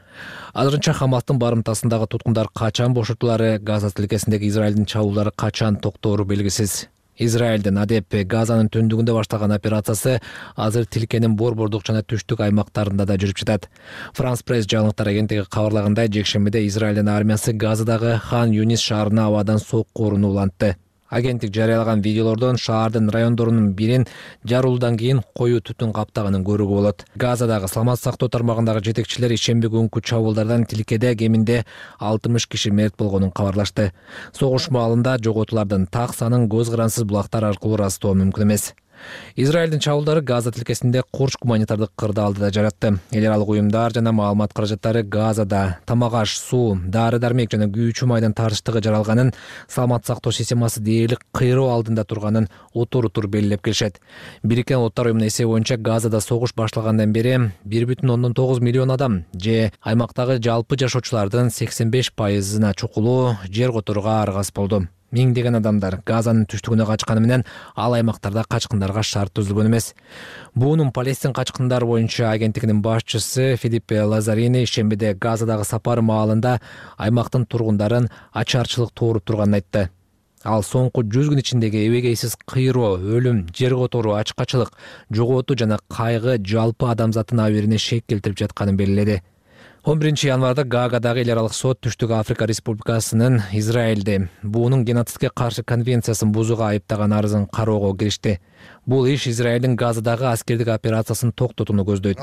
[0.54, 8.16] Азырынча хамастын барымтасындагы туткундар качан бошотулары газа тилкесиндеги израилдин чабуулдары качан токтоору белгисиз израилдин адеп
[8.28, 10.20] газанын түндүгүндө башталган операциясы
[10.56, 13.68] азыр тилкенин борбордук жана түштүк аймактарында да жүрүп жатат.
[14.14, 20.30] Франс пресс жаңылыктар агенттиги кабарлагандай жекшембиде израилдин армиясы газадагы хан юнис шаарына абадан сокку ууруну
[20.30, 20.76] улантты
[21.12, 24.08] агенттик жарыялаган видеолордон шаардын райондорунун бирин
[24.48, 27.06] жарылуудан кийин коюу түтүн каптаганын көрүүгө болот.
[27.16, 31.66] Газадагы саламаттык сактоо тармагындагы жетекчилер ишемби күнкү чабуулдардан тилкеде кеминде
[32.00, 33.92] алтымыш киши мерт болгонун кабарлашты.
[34.32, 38.72] Согуш маалында жоготуулардын так санын көз карансыз булактар аркылуу ырастоо мүмкүн эмес
[39.36, 43.00] израилдин чабуулдары газа тилкесинде курч гуманитардык кырдаалды да жаратты.
[43.12, 48.34] Эл аралык уюмдар жана маалымат каражаттары газада тамак аш суу дары дармек жана күйүүчү майдын
[48.34, 49.34] тартыштыгы жаралганын
[49.68, 54.00] саламаттык сактоо системасы дээрлик кыйроо алдында турганын утур утур белгилеп келишет.
[54.44, 59.26] Бириккен улуттар уюмунун эсеби боюнча газада согуш башталгандан бери бир бүтүн ондон тогуз миллион адам
[59.34, 66.48] же аймактагы жалпы жашоочулардын сексен беш пайызына чукулуу жер которууга аргасыз болду миңдеген адамдар газанын
[66.52, 67.46] түштүгүнө качканы менен
[67.76, 69.94] ал аймактарда качкындарга шарт түзүлгөн эмес.
[70.56, 76.60] Буунун палестин качкындары боюнча агенттигинин башчысы филиппе лазарини ишембиде газадагы сапары маалында
[76.98, 79.90] аймактын тургундарын ачарчылык тооруп турганын айтты.
[80.44, 84.72] Ал соңку жүз күн ичиндеги эбегейсиз кыйроо өлүм жер которуу ачкачылык
[85.14, 89.20] жоготуу жана кайгы жалпы адамзаттын абийирине шек келтирип жатканын белгиледи
[89.84, 96.32] он биринчи январда гаагадагы эл аралык сот түштүк африка республикасынын израилди буунун геноцидке каршы конвенциясын
[96.32, 98.40] бузууга айыптаган арызын кароого киришти.
[98.86, 102.20] Бул иш израилдин газадагы аскердик операциясын токтотууну көздөйт.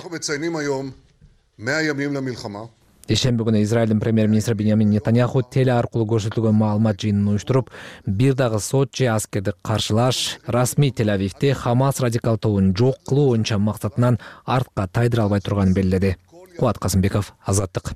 [3.09, 7.71] Ишемби күнү израилдин премьер министри беньямин нетаньяху теле аркылуу көрсөтүлгөн маалымат жыйынын уюштуруп
[8.05, 13.57] бир дагы сот же аскердик каршылаш расмий тель авивди хамас радикал тобун жок кылуу боюнча
[13.59, 16.19] максатынан артка тайдыра албай турганын белгиледи
[16.59, 17.95] кубат касымбеков азаттык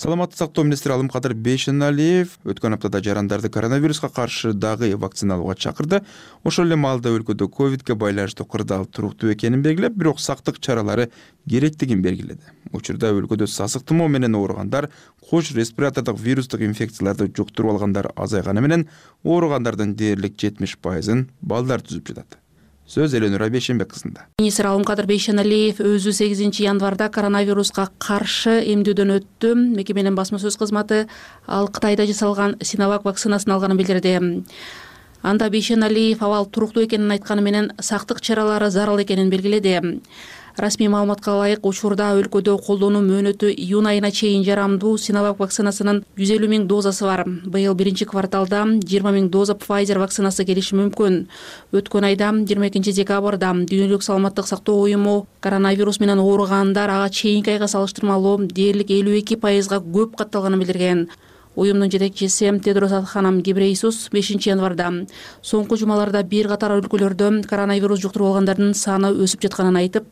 [0.00, 2.38] саламаттык сактоо министри алымкадыр бейшеналиев.
[2.48, 6.00] Өткөн аптада жарандарды коронавируска каршы дагы вакциналоога чакырды.
[6.42, 11.10] Ошол эле маалда өлкөдө ковидке байланыштуу кырдаал туруктуу экенин белгилеп бирок сактык чаралары
[11.46, 12.40] керектигин белгиледи.
[12.72, 14.88] Учурда өлкөдө сасык тумоо менен ооругандар
[15.28, 18.88] куш респиратордук вирустук инфекцияларды жуктуруп алгандар азайганы менен
[19.22, 22.39] ооругандардын дээрлик жетимиш пайызын балдар түзүп жатат
[22.90, 24.26] сөз эленура бейшенбек кызында.
[24.40, 29.54] Министр алымкадыр бейшеналиев өзү сегизинчи январда коронавируска каршы эмдөөдөн өттү.
[29.76, 31.06] Мекеменин басма сөз кызматы
[31.46, 34.44] ал кытайда жасалган синовак вакцинасын алганын билдирди.
[35.22, 40.00] Анда бейшеналиев абал туруктуу экенин айтканы менен сактык чаралары зарыл экенин белгиледи
[40.60, 46.50] расмий маалыматка ылайык учурда өлкөдө колдонуу мөөнөтү июнь айына чейин жарамдуу синовак вакцинасынын жүз элүү
[46.52, 47.24] миң дозасы бар.
[47.26, 51.16] Быйыл биринчи кварталда жыйырма миң доза файзер вакцинасы келиши мүмкүн.
[51.72, 57.68] Өткөн айда жыйырма экинчи декабрда дүйнөлүк саламаттык сактоо уюму коронавирус менен ооругандар ага чейинки айга
[57.68, 61.08] салыштырмалуу дээрлик элүү эки пайызга көп катталганын билдирген
[61.56, 65.06] уюмдун жетекчиси тедрос адханам гибрейсус бешинчи январда.
[65.42, 70.06] Соңку жумаларда бир катар өлкөлөрдө коронавирус жуктуруп алгандардын саны өсүп жатканын айтып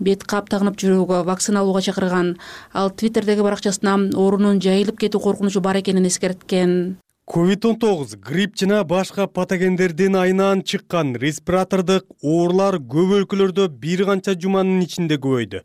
[0.00, 2.36] бет кап тагынып жүрүүгө вакцина алууга чакырган.
[2.72, 6.98] Ал твиттердеги баракчасына оорунун жайылып кетүү коркунучу бар экенин эскерткен.
[7.24, 14.34] ковид он тогуз грипп жана башка патогендердин айынан чыккан респиратордук оорулар көп өлкөлөрдө бир канча
[14.34, 15.62] жуманын ичинде көбөйдү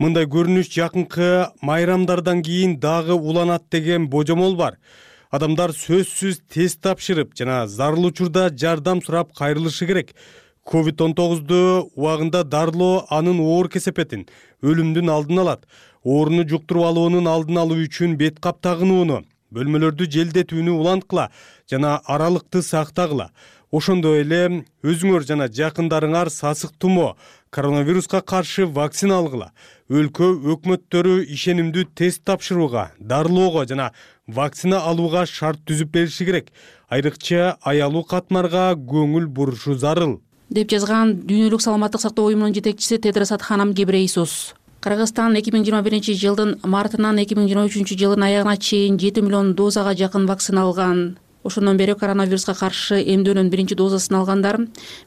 [0.00, 1.26] мындай көрүнүш жакынкы
[1.60, 4.78] майрамдардан кийин дагы уланат деген божомол бар.
[5.30, 10.14] Адамдар сөзсүз тест тапшырып жана зарыл учурда жардам сурап кайрылышы керек.
[10.64, 14.24] Ковид он тогузду убагында дарылоо анын оор кесепетин
[14.62, 15.66] өлүмдүн алдын алат.
[16.02, 19.20] Ооруну жуктуруп алуунун алдын алуу үчүн бет кап тагынууну
[19.54, 21.28] бөлмөлөрдү желдетүүнү уланткыла
[21.70, 23.30] жана аралыкты сактагыла
[23.74, 24.40] ошондой эле
[24.86, 27.16] өзүңөр жана жакындарыңар сасык тумоо
[27.50, 29.50] коронавируска каршы вакцина алгыла
[29.90, 33.88] өлкө өкмөттөрү ишенимдүү тест тапшырууга дарылоого жана
[34.26, 36.52] вакцина алууга шарт түзүп бериши керек.
[36.88, 40.20] Айрыкча аялуу катмарга көңүл бурушу зарыл.
[40.50, 44.54] Деп жазган дүйнөлүк саламаттык сактоо уюмунун жетекчиси тедрос адханам гебрейсус.
[44.80, 49.24] Кыргызстан эки миң жыйырма биринчи жылдын мартынан эки миң жыйырма үчүнчү жылдын аягына чейин жети
[49.26, 51.18] миллион дозага жакын вакцина алган.
[51.42, 54.60] Ошондон бери коронавируска каршы эмдөөнүн биринчи дозасын алгандар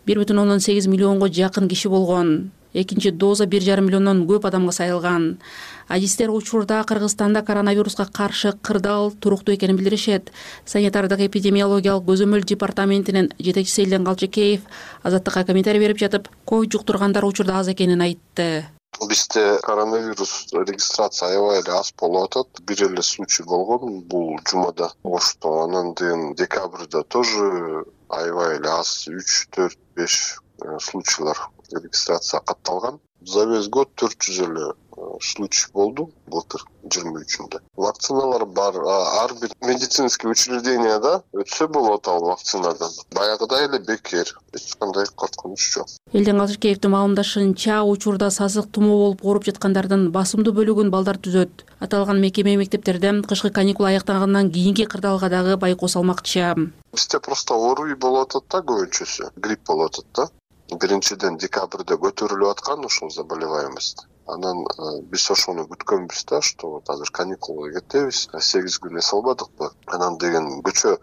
[0.05, 4.71] бир бүтүн ондон сегиз миллионго жакын киши болгон экинчи доза бир жарым миллиондон көп адамга
[4.71, 5.39] сайылган.
[5.87, 10.31] Адистер учурда кыргызстанда коронавируска каршы кырдаал туруктуу экенин билдиришет.
[10.65, 14.61] Санитардык эпидемиологиялык көзөмөл департаментинин жетекчиси элден калчыкеев
[15.03, 18.65] азаттыкка комментарий берип жатып ковид жуктургандар учурда аз экенин айтты.
[19.09, 22.61] Бизде коронавирус регистрация аябай эле аз болуп атат.
[22.61, 24.01] Бир эле случай болгон.
[24.01, 31.37] Бул жумада ошто анан кийин декабрда тоже аябай эле аз үч төрт беш э, случайлар
[31.71, 32.99] регистрация катталган.
[33.25, 37.61] За весь год төрт жүз эле э, случай болду былтыр жыйырма үчүндө.
[37.79, 42.91] Вакциналар бар ар бир медицинский учрежденияда өтсө болот ал вакцинадан.
[43.15, 45.87] Баягыдай эле бекер эч кандай коркунуч жок.
[46.11, 51.63] Элден калчыкеевдин маалымдашынча учурда сасык тумоо болуп ооруп жаткандардын басымдуу бөлүгүн балдар түзөт.
[51.79, 56.71] Аталган мекеме мектептерде кышкы каникула аяктагандан кийинки кырдаалга дагы байкоо салмакчы.
[56.91, 59.31] Бизде просто орви болуп атат да көбүнчөсү.
[59.37, 60.29] Грипп болуп атат да
[60.71, 64.07] биринчиден декабрда көтөрүлүп аткан ушул заболеваемость.
[64.33, 69.69] Анан э, биз ошону күткөнбүз да что вот азыр каникулга кетебиз сегиз күн эс албадыкпы?
[69.97, 70.93] Анан деген көчө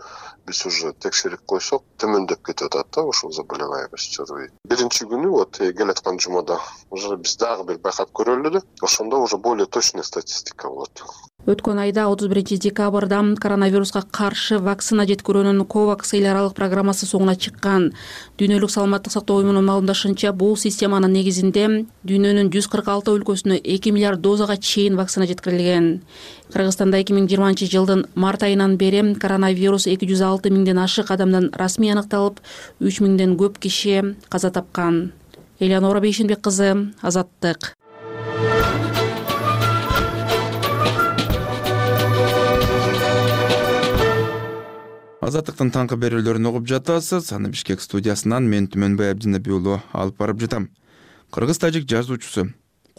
[0.47, 6.19] биз уже текшерип койсок төмөндөп кетип атат да ушул заболеваемость орви биринчи күнү вот келаткан
[6.25, 6.57] жумада
[6.91, 11.05] уже биз дагы бир байкап көрөлү эле ошондо уже более точный статистика болот
[11.49, 17.95] өткөн айда отуз биринчи декабрда коронавируска каршы вакцина жеткирүүнүн ковакс эл аралык программасы соңуна чыккан.
[18.37, 21.65] Дүйнөлүк саламаттык сактоо уюмунун маалымдашынча бул системанын негизинде
[22.05, 26.03] дүйнөнүн жүз кырк алты өлкөсүнө эки миллиард дозага чейин вакцина жеткирилген.
[26.53, 31.51] Кыргызстанда эки миң жыйырманчы жылдын март айынан бери коронавирус эки жүз алты миңден ашык адамдан
[31.57, 32.45] расмий аныкталып
[32.81, 35.13] үч миңден көп киши каза тапкан.
[35.59, 37.75] Элеонора бейшенбек кызы азаттык
[45.31, 47.31] азаттыктын таңкы берүүлөрүн угуп жатасыз.
[47.33, 50.71] Аны бишкек студиясынан мен түмөнбай абдинаби уулу алып барып жатам.
[51.31, 52.51] Кыргыз тажик жазуучусу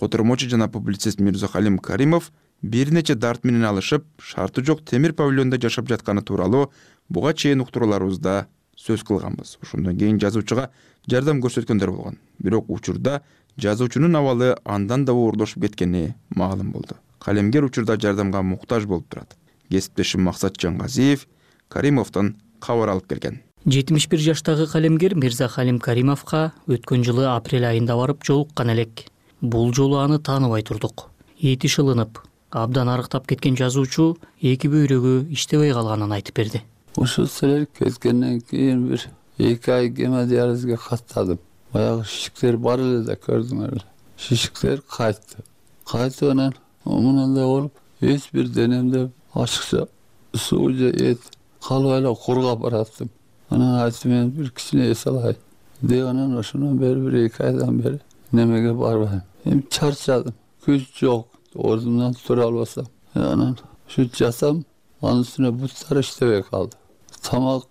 [0.01, 5.89] котормочу жана публицист мирзахалим каримов бир нече дарт менен алышып шарты жок темир павильондо жашап
[5.89, 6.71] жатканы тууралуу
[7.09, 9.57] буга чейин уктурууларыбызда сөз кылганбыз.
[9.61, 10.69] Ошондон кийин жазуучуга
[11.07, 12.17] жардам көрсөткөндөр болгон.
[12.39, 13.21] Бирок учурда
[13.57, 16.95] жазуучунун абалы андан да оорлошуп кеткени маалым болду.
[17.19, 19.35] Калемгер учурда жардамга муктаж болуп турат.
[19.69, 21.27] Кесиптешим максат жангазиев
[21.71, 23.39] каримовдон кабар алып келген.
[23.65, 29.05] Жетимиш бир жаштагы калемгер мирза халим каримовго өткөн жылы апрель айында барып жолуккан элек.
[29.41, 31.09] Бул жолу аны тааныбай турдук.
[31.39, 32.19] Эти шылынып
[32.51, 36.61] абдан арыктап кеткен жазуучу эки бөйрөгү иштебей калганын айтып берди.
[36.97, 39.07] Ушул силер кеткенден кийин бир
[39.37, 41.39] эки ай гемодиализге каттадым.
[41.71, 43.85] Баягы шишиктер бар эле да көрдүңөр эле.
[44.17, 45.45] Шишиктер кайтты.
[45.85, 46.53] Кайтып анан
[46.85, 49.87] мындай болуп эч бир денемде ачыкча
[50.33, 51.19] суу же эт
[51.67, 53.09] калбай эле кургап бараттым
[53.49, 55.37] анан айттым мен бир кичине эс алайын
[55.81, 57.99] деп анан ошондон бери бир эки айдан бери
[58.31, 59.21] немеге барбайм?
[59.45, 60.33] Эми чарчадым.
[60.65, 61.27] Күч жок.
[61.53, 62.87] Ордумдан тура албасам.
[63.13, 64.63] Анан ушинтип жатсам
[65.01, 66.77] анын үстүнө буттар иштебей калды.
[67.21, 67.67] Тамак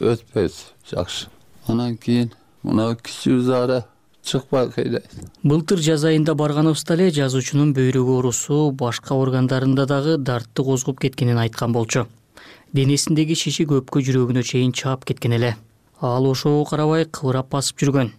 [0.00, 0.54] өтпөйт.
[0.90, 1.28] Жакшы.
[1.68, 3.84] Анан кийин мына кичүү заара
[4.24, 5.06] чыкпай кыйнайт
[5.42, 11.72] былтыр жаз айында барганыбызда эле жазуучунун бөйрөк оорусу башка органдарында дагы дартты козгоп кеткенин айткан
[11.72, 12.06] болчу
[12.76, 15.56] денесиндеги шиши көпкө жүрөгүнө чейин чаап кеткен эле.
[16.00, 18.12] Ал ошого карабай кыбырап басып жүргөн.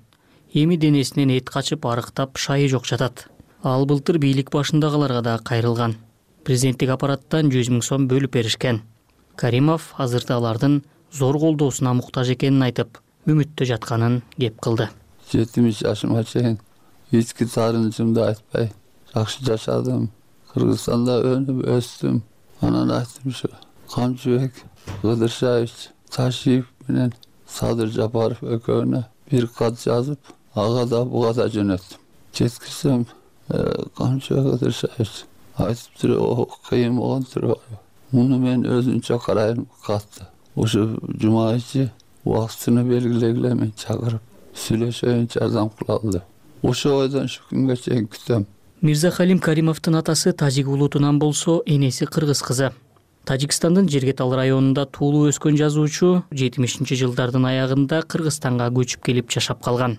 [0.54, 3.28] Эми денесинен эт качып арыктап шайы жок жатат.
[3.64, 5.96] Ал былтыр бийлик башындагыларга да кайрылган.
[6.44, 8.82] Президенттик аппараттан жүз миң сом бөлүп беришкен.
[9.36, 10.82] Каримов азырда алардын
[11.14, 14.90] зор колдоосуна муктаж экенин айтып үмүттө жатканын кеп кылды.
[15.32, 16.60] Жетимиш жашыма чейин
[17.12, 18.72] ички таарынычымды айтпай
[19.14, 20.10] жакшы жашадым.
[20.52, 22.24] Кыргызстанда өнүп өстүм.
[22.60, 23.48] Анан айттым ушу
[23.94, 24.54] камчыбек
[25.02, 27.14] кыдыршаевич ташиев менен
[27.48, 30.20] садыр жапаров экөөнө бир кат жазып
[30.56, 32.00] ага да буга да жөнөттүм.
[32.34, 33.06] Жеткирсем
[33.50, 35.26] «Э, камчыбек кыдыршаевич
[35.58, 36.18] айтыптыр
[36.70, 37.80] кыйын болгон турбайбы
[38.12, 40.26] муну мен өзүмчө карайм катты.
[40.56, 41.90] Ушу жума ичи
[42.26, 44.22] убактыны белгилегиле мени чакырып
[44.56, 46.24] сүйлөшөйүн жардам кылалы деп
[46.64, 48.46] ошол ойдон ушу күнгө чейин күтөм.
[48.82, 52.72] Мирзахалим каримовдун атасы тажик улутунан болсо энеси кыргыз кызы
[53.26, 59.98] тажикстандын жергетал районунда туулуп өскөн жазуучу жетимишинчи жылдардын аягында кыргызстанга көчүп келип жашап калган.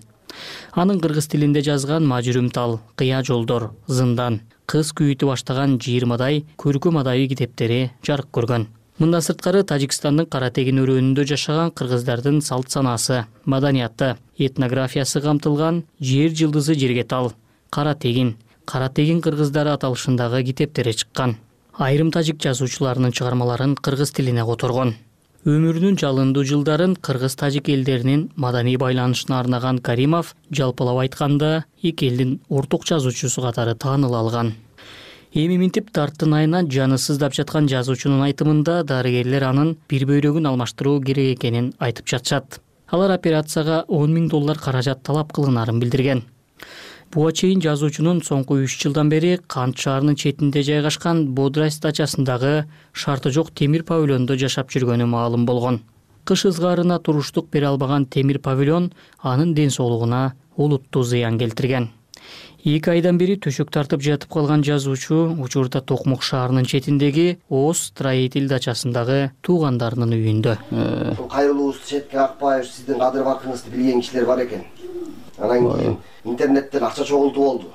[0.73, 7.27] Анын кыргыз тилинде жазган мажүрүм тал кыя жолдор зындан кыз күйүтү баштаган жыйырмадай көркөм адабий
[7.31, 8.67] китептери жарык көргөн.
[8.99, 16.75] Мындан сырткары тажикстандын кара тегин өрөөнүндө жашаган кыргыздардын салт санаасы маданияты этнографиясы камтылган жер жылдызы
[16.75, 17.33] жерге тал
[17.69, 21.37] кара тегин кара тегин кыргыздары аталышындагы китептери чыккан
[21.77, 24.95] айрым тажик жазуучуларынын чыгармаларын кыргыз тилине которгон.
[25.43, 32.85] Өмүрүнүн жалындуу жылдарын кыргыз тажик элдеринин маданий байланышына арнаган каримов жалпылап айтканда эки элдин орток
[32.85, 34.53] жазуучусу катары тааныла алган.
[35.33, 41.39] Эми минтип дарттын айына жаны сыздап жаткан жазуучунун айтымында дарыгерлер анын бир бөйрөгүн алмаштыруу керек
[41.39, 42.61] экенин айтып жатышат.
[42.87, 46.23] Алар операцияга он миң доллар каражат талап кылынарын билдирген
[47.13, 52.53] буга чейин жазуучунун соңку үч жылдан бери кант шаарынын четинде жайгашкан бодрайс дачасындагы
[52.91, 55.83] шарты жок темир павильондо жашап жүргөнү маалым болгон
[56.25, 61.89] кыш ызгаарына туруштук бере албаган темир павильон анын ден соолугуна олуттуу зыян келтирген.
[62.63, 69.33] Эки айдан бери төшөк тартып жатып калган жазуучу учурда токмок шаарынын четиндеги оз строитель дачасындагы
[69.41, 70.57] туугандарынын үйүндө.
[70.71, 71.15] Э.
[71.29, 74.63] кайрылуубузду четке какпай сиздин кадыр баркыңызды билген кишилер бар экен
[75.37, 77.67] анан кийин интернеттен акча чогултуп болду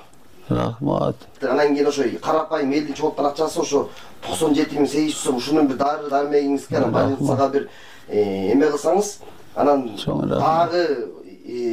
[0.49, 1.17] рахмат.
[1.43, 3.89] Анан кийин ошо карапайым элдин чогулткан акчасы ошо
[4.27, 7.69] токсон жети миң сегиз жүз сом ушунун бир дары дармегиңизге анан больницага бир
[8.09, 9.19] э, эме кылсаңыз
[9.55, 9.91] анан
[10.29, 11.13] дагы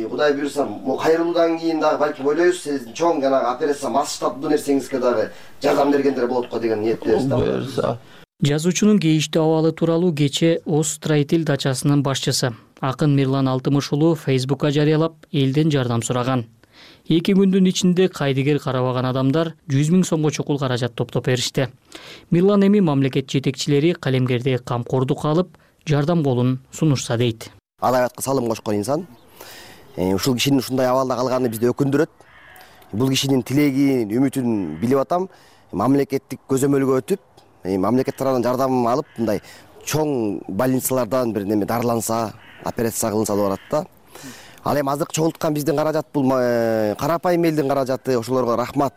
[0.10, 5.32] кудай буюрса могу кайрылуудан кийин дагы балким ойлойбуз сиздин чоң жанагы операция масштабдуу нерсеңизге дагы
[5.62, 7.98] жардам бергендер болот го деген ниеттебиз да буюрса.
[8.43, 15.26] Жазуучунун кейиштүү абалы тууралуу кечээ оз строитель дачасынын башчысы акын мирлан алтымыш уулу фейсбукка жарыялап
[15.32, 16.46] элден жардам сураган.
[17.08, 21.70] Эки күндүн ичинде кайдыгер карабаган адамдар жүз миң сомго чукул каражат топтоп беришти.
[22.32, 27.52] Мирлан эми мамлекет жетекчилери калемгерди камкордукка алып жардам колун сунушса дейт.
[27.80, 29.08] Адабиятка салым кошкон инсан.
[29.96, 32.10] Э, ушул кишинин ушундай абалда калганы бизди өкүндүрөт.
[32.92, 35.30] Бул кишинин тилегин үмүтүн билип атам.
[35.72, 37.22] Мамлекеттик көзөмөлгө өтүп
[37.64, 39.42] э, мамлекет тарабынан жардам алып мындай
[39.86, 43.86] чоң больницалардан бир неме дарыланса операция кылынса деп атат да.
[44.63, 48.94] Ал эми азыркы чогулткан биздин каражат бул э, карапайым элдин каражаты ошолорго рахмат.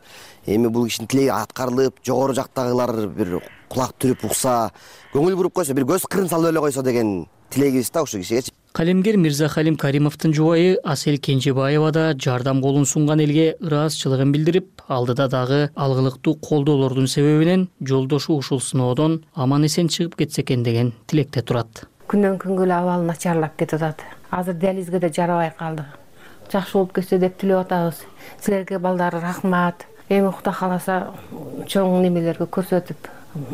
[0.46, 4.70] Эми бул кишинин тилеги аткарылып жогору жактагылар бир кулак түрүп укса
[5.12, 9.16] көңүл буруп койсо бир көз кырын салып эле койсо деген тилегибиз да ушул кишигечи калемгер
[9.16, 16.36] мирзахалим каримовдун жубайы асель кенжебаева да жардам колун сунган элге ыраазычылыгын билдирип алдыда дагы алгылыктуу
[16.36, 22.64] колдоолордун себебинен жолдошу ушул сыноодон аман эсен чыгып кетсе экен деген тилекте турат күндөн күнгө
[22.64, 25.86] эле абалы начарлап кетип атат азыр диализге да жарабай калдык.
[26.52, 28.02] Жакшы болуп кетсе деп тилеп атабыз.
[28.40, 29.86] Силерге балдар рахмат.
[30.08, 31.12] Эми кудай кааласа
[31.68, 33.08] чоң немелерге көрсөтүп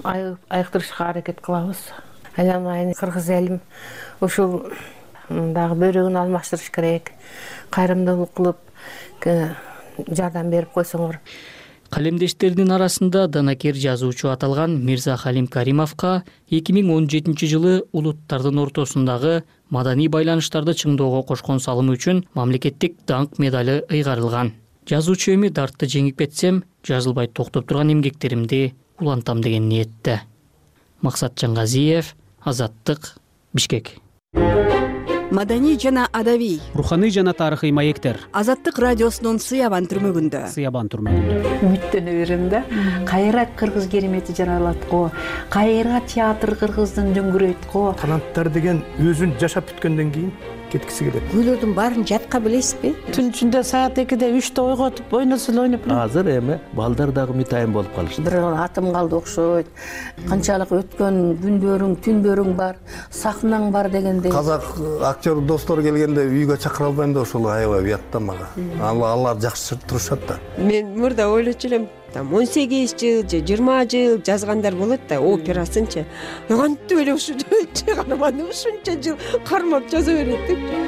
[0.05, 1.81] айыктырышка аракет кылабыз.
[2.37, 3.61] Айланайын кыргыз элим.
[4.21, 4.71] Ушул
[5.29, 7.13] дагы бөйрөгүн алмаштырыш керек.
[7.71, 8.59] Кайрымдуулук кылып
[10.11, 11.19] жардам берип койсоңор
[11.95, 19.35] калемдештеринин арасында данакер жазуучу аталган мирза халим каримовго эки миң он жетинчи жылы улуттардын ортосундагы
[19.71, 24.51] маданий байланыштарды чыңдоого кошкон салымы үчүн мамлекеттик даңк медали ыйгарылган.
[24.91, 30.23] Жазуучу эми дартты жеңип кетсем жазылбай токтоп турган эмгектеримди улантам деген ниетте.
[31.01, 33.15] Максат жангазиев азаттык
[33.53, 33.95] бишкек
[35.35, 36.61] маданий жана адабий.
[36.75, 38.21] Руханий жана тарыхый маектер.
[38.33, 40.47] Азаттык радиосунун сыябан түрмөгүндө.
[40.55, 41.55] Сыябан түрмөгүндө.
[41.67, 42.63] Үмүттөнө берем да.
[43.09, 45.11] Кайра кыргыз керемети жаралат го
[45.51, 47.89] кайра театр кыргыздын дөңгөрөйт го.
[47.99, 50.31] Таланттар деген өзүн жашап бүткөндөн кийин
[50.75, 52.95] кеткиси келет күүлөрдүн баарын жатка билесизби?
[53.15, 57.73] Түн ичинде саат экиде үчтө ойготуп ойносо эле ойноп берем азыр эми балдар дагы үмүтайым
[57.73, 58.23] болуп калышты.
[58.27, 59.71] Бир атым калды окшойт.
[60.29, 62.79] Канчалык өткөн күндөрүң түндөрүң бар
[63.15, 64.65] сахнаң бар дегендей казак
[65.03, 68.49] актер достор келгенде үйгө чакыра албайм да ошол аябай уят да мага
[68.91, 70.39] алар жакшы турушат да.
[70.59, 76.07] Мен мурда ойлочу элем там он сегиз жыл же жыйырма жыл жазгандар болот да операсынчы
[76.49, 77.35] кантип эле ушу
[77.75, 80.79] чыгарманы ушунча жыл кармап жаза берет депчи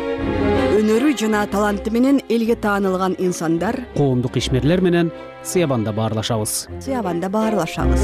[0.78, 5.10] өнөрү жана таланты менен элге таанылган инсандар коомдук ишмерлер менен
[5.42, 6.68] сыябанда баарлашабыз.
[6.80, 8.02] Сыябанда баарлашабыз.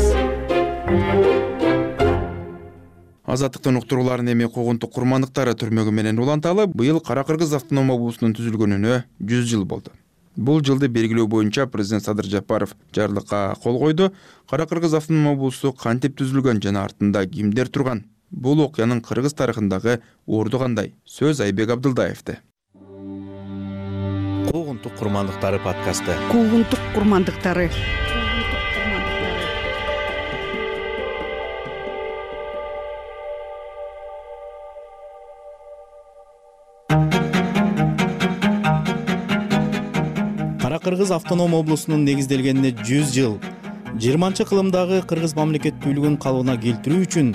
[3.26, 9.46] Азаттыктын уктурууларын эми куугунтук курмандыктары түрмөгү менен уланталы быйыл кара кыргыз автоном облусунун түзүлгөнүнө жүз
[9.52, 9.94] жыл болду
[10.36, 14.12] бул жылды белгилөө боюнча президент садыр жапаров жарлыкка кол койду.
[14.48, 18.06] Кара кыргыз автоном облусу кантип түзүлгөн жана артында кимдер турган.
[18.30, 20.94] Бул окуянын кыргыз тарыхындагы орду кандай?
[21.04, 22.40] Сөз айбек абдылдаевде
[24.52, 26.12] куугунтук курмандыктары подкасты.
[26.30, 27.70] Куугунтук курмандыктары
[40.82, 43.36] кыргыз автоном облусунун негизделгенине жүз жыл.
[43.94, 47.30] Жыйырманчы кылымдагы кыргыз мамлекеттүүлүгүн калыбына келтирүү үчүн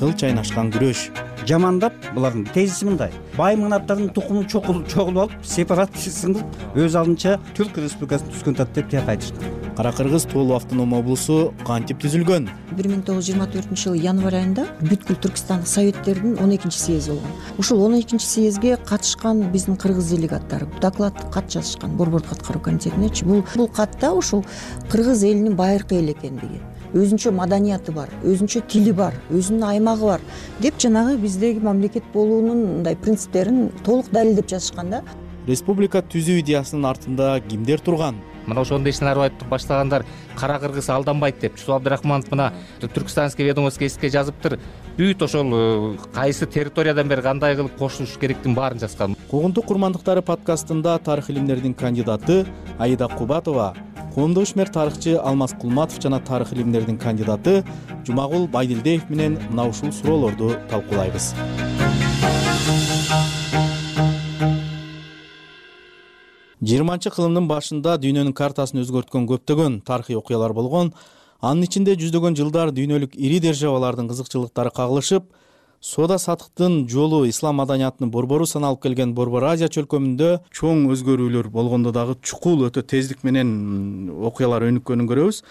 [0.00, 1.06] кыл чайнашкан күрөш.
[1.46, 3.14] Жамандап булардын тезиси мындай.
[3.38, 9.14] Байым кнаптардын тукуму чогулуп алып сепаратизм кылып өз алдынча түрк республикасын түзгөн атат деп тияка
[9.14, 12.50] айтышкан кара кыргыз тоолуу автоном облусу кантип түзүлгөн?
[12.76, 17.14] Бир миң тогуз жүз жыйырма төртүнчү жылы январь айында бүткүл түркстандык советтердин он экинчи съези
[17.14, 23.24] болгон ушул он экинчи съезге катышкан биздин кыргыз делегаттары докладдык кат жазышкан борбордук аткаруу комитетинечи
[23.24, 24.44] бул бул катта ушул
[24.90, 26.60] кыргыз элинин байыркы эл экендиги.
[26.92, 30.20] Өзүнчө маданияты бар өзүнчө тили бар өзүнүн аймагы бар
[30.60, 35.04] деп жанагы биздеги мамлекет болуунун мындай принциптерин толук далилдеп жазышкан да.
[35.46, 38.20] Республика түзүү идеясынын артында кимдер турган
[38.50, 40.04] мына ошондой ишин арыбаевди баштагандар
[40.36, 44.58] кара кыргыз алданбайт деп чусуп абдрахманов мына түркстанский ведомостский эсикке жазыптыр
[44.98, 49.16] бүт ошол э, кайсы территориядан бери кандай кылып кошулуш керектигин баарын жазган.
[49.30, 52.44] Куугунтук курмандыктары подкастында тарых илимдеринин кандидаты
[52.78, 53.74] аида кубатова
[54.14, 57.64] коомдук ишмер тарыхчы алмаз кулматов жана тарых илимдеринин кандидаты
[58.06, 61.34] жумагул байдилдиев менен мына ушул суроолорду талкуулайбыз
[66.60, 70.92] жыйырманчы кылымдын башында дүйнөнүн картасын өзгөрткөн көптөгөн тарыхый окуялар болгон
[71.40, 75.30] анын ичинде жүздөгөн жылдар дүйнөлүк ири державалардын кызыкчылыктары кагылышып
[75.80, 82.18] соода саттыктын жолу ислам маданиятынын борбору саналып келген борбор азия чөлкөмүндө чоң өзгөрүүлөр болгондо дагы
[82.20, 85.42] чукул өтө тездик менен окуялар өнүккөнүн көрөбүз.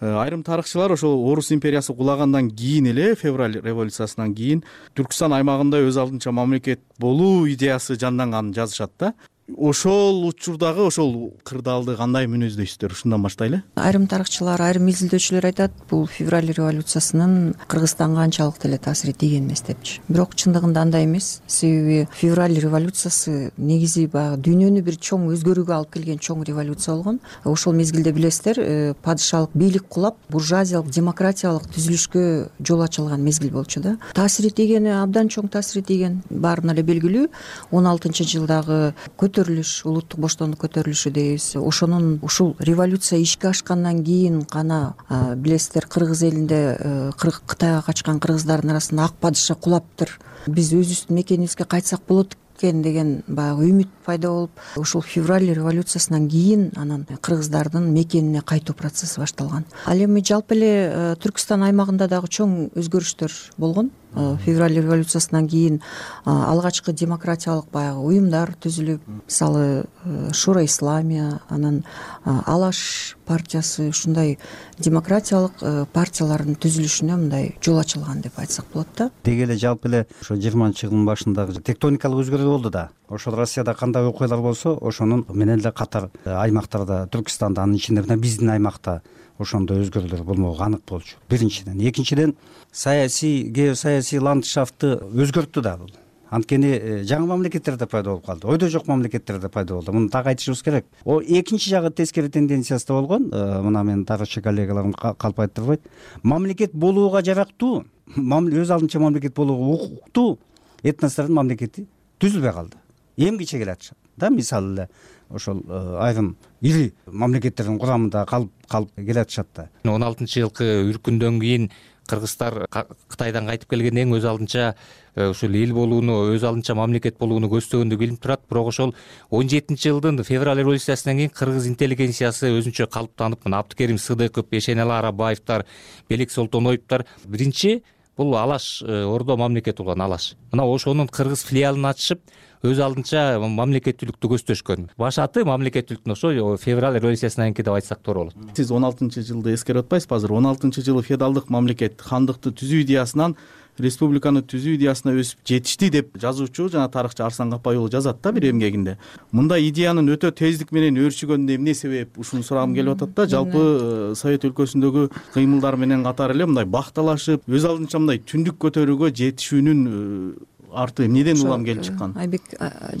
[0.00, 4.64] Э, айрым тарыхчылар ошол орус империясы кулагандан кийин эле февраль революциясынан кийин
[4.96, 9.12] түркстан аймагында өз алдынча мамлекет болуу идеясы жанданганын жазышат да
[9.48, 12.94] ошол учурдагы ошол кырдаалды кандай мүнөздөйсүздөр?
[12.96, 13.62] Ушундан баштайлы.
[13.76, 20.00] Айрым тарыхчылар айрым изилдөөчүлөр айтат бул февраль революциясынын кыргызстанга анчалык деле таасири тийген эмес депчи
[20.08, 21.42] бирок чындыгында андай эмес.
[21.46, 27.20] Себеби февраль революциясы негизи баягы дүйнөнү бир чоң өзгөрүүгө алып келген чоң революция болгон.
[27.44, 32.24] Ошол мезгилде билесиздер э, падышалык бийлик кулап буржуазиялык демократиялык түзүлүшкө
[32.64, 33.98] жол ачылган мезгил болчу да.
[34.14, 37.28] Таасири тийгени абдан чоң таасири тийген баарына эле белгилүү.
[37.72, 38.94] Он алтынчы жылдагы
[39.34, 41.56] көтөрүлүш улуттук боштондук көтөрүлүшү дейбиз.
[41.58, 44.94] Ошонун ушул революция ишке ашкандан кийин гана
[45.36, 50.12] билесиздер кыргыз элинде э, кытайга качкан кыргыздардын арасында ак падыша кулаптыр
[50.46, 56.70] биз өзүбүздүн мекенибизге кайтсак болот экен деген баягы үмүт пайда болуп ушул февраль революциясынан кийин
[56.76, 59.66] анан кыргыздардын мекенине кайтуу процесси башталган.
[59.86, 65.80] Ал эми жалпы эле э, түркстан аймагында дагы чоң өзгөрүштөр болгон февраль революциясынан кийин
[66.24, 71.82] алгачкы демократиялык баягы уюмдар түзүлүп мисалы э, шура исламия анан
[72.24, 74.38] алаш партиясы ушундай
[74.78, 75.62] демократиялык
[75.92, 79.10] партиялардын түзүлүшүнө мындай жол ачылган деп айтсак болот да.
[79.24, 82.90] Деги эле жалпы эле ошо жыйырманчы жылдын башындагы тектоникалык өзгөрүү болду да.
[83.08, 88.16] Ошол россияда кандай окуялар болсо ошонун менен эле катар э, аймактарда түркстанда анын ичинде мына
[88.16, 89.02] биздин аймакта
[89.38, 91.16] ошондой өзгөрүүлөр болмогу анык болчу.
[91.28, 91.80] Биринчиден.
[91.80, 92.34] Экинчиден
[92.72, 95.90] саясий геосаясий ландшафтты өзгөрттү да бул.
[96.30, 98.48] Анткени э, жаңы мамлекеттер да пайда болуп калды.
[98.48, 99.92] Ойдо жок мамлекеттер да пайда болду.
[99.92, 100.86] Муну так айтышыбыз керек.
[101.04, 103.28] Экинчи жагы тескери тенденциясы да болгон.
[103.32, 105.80] Э, мына менин тарыхчы коллегаларым калп айтып
[106.22, 107.84] мамлекет болууга жарактуу
[108.16, 110.38] өз алдынча мамлекет болууга укуктуу
[110.82, 111.86] этностордун мамлекети
[112.18, 112.76] түзүлбөй калды.
[113.16, 114.88] Эмгиче келатышат да мисалы эле
[115.30, 119.68] ошол э, айрым ири мамлекеттердин курамында калып калып келатышат да.
[119.84, 121.70] Он алтынчы жылкы үркүндөн кийин
[122.08, 122.66] кыргыздар
[123.08, 124.74] кытайдан кайтып келгенден кийин өз алдынча
[125.14, 128.44] э, ушул эл болууну өз алдынча мамлекет болууну көздөгөндөг билинип турат.
[128.50, 128.94] Бирок ошол
[129.30, 135.66] он жетинчи жылдын февраль революциясынан кийин кыргыз интеллигенциясы өзүнчө калыптанып мына абдыкерим сыдыков эшенали арабаевдер
[136.08, 137.82] белек солтоноевдор биринчи
[138.16, 140.34] бул алаш э, ордо мамлекети болгон алаш.
[140.52, 142.20] Мына ошонун кыргыз филиалын ачышып
[142.64, 144.86] өз алдынча мамлекеттүүлүктү көздөшкөн.
[145.00, 148.56] Баш аты мамлекеттүүлүктүн ошо февраль революциясынан кийинки деп айтсак туура болот.
[148.56, 153.36] Сиз он алтынчы жылды эскерип атпайсызбы азыр он алтынчы жылы феодалдык мамлекет хандыкты түзүү идеясынан
[153.78, 158.46] республиканы түзүү идеясына өсүп жетишти деп жазуучу жана тарыхчы арслан капай уулу жазат да бир
[158.52, 158.96] эмгегинде.
[159.32, 162.16] Мындай идеянын өтө тездик менен өрчүгөнүнө эмне себеп?
[162.16, 163.26] Ушуну сурагым келип атат да.
[163.26, 169.10] Жалпы э, совет өлкөсүндөгү кыймылдар менен катар эле мындай бакталашып өз алдынча мындай түндүк көтөрүүгө
[169.10, 170.44] жетишүүнүн э,
[170.74, 172.14] арты эмнеден улам келип чыккан?
[172.18, 172.42] Айбек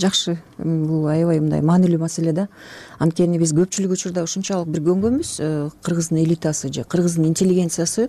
[0.00, 2.48] жакшы бул аябай мындай маанилүү маселе да.
[2.98, 5.48] Анткени биз көпчүлүк учурда ушунчалык бир көнгөнбүз э,
[5.86, 8.08] кыргыздын элитасы же кыргыздын интеллигенциясы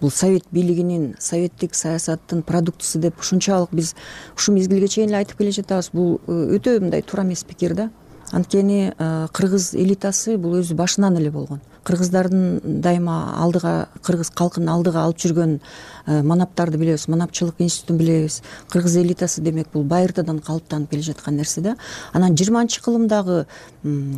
[0.00, 3.94] бул совет бийлигинин советтик саясаттын продуктусу деп ушунчалык биз
[4.36, 5.90] ушул мезгилге чейин эле айтып келе жатабыз.
[5.92, 7.90] Бул э, өтө мындай туура эмес пикир да.
[8.32, 15.04] Анткени э, кыргыз элитасы бул өзү башынан эле болгон кыргыздардын дайыма алдыга кыргыз калкын алдыга
[15.04, 18.42] алып жүргөн э, манаптарды билебиз манапчылык институтун билебиз.
[18.70, 21.76] Кыргыз элитасы демек бул байыртадан калыптанып келе жаткан нерсе да.
[22.12, 23.46] Анан жыйырманчы кылымдагы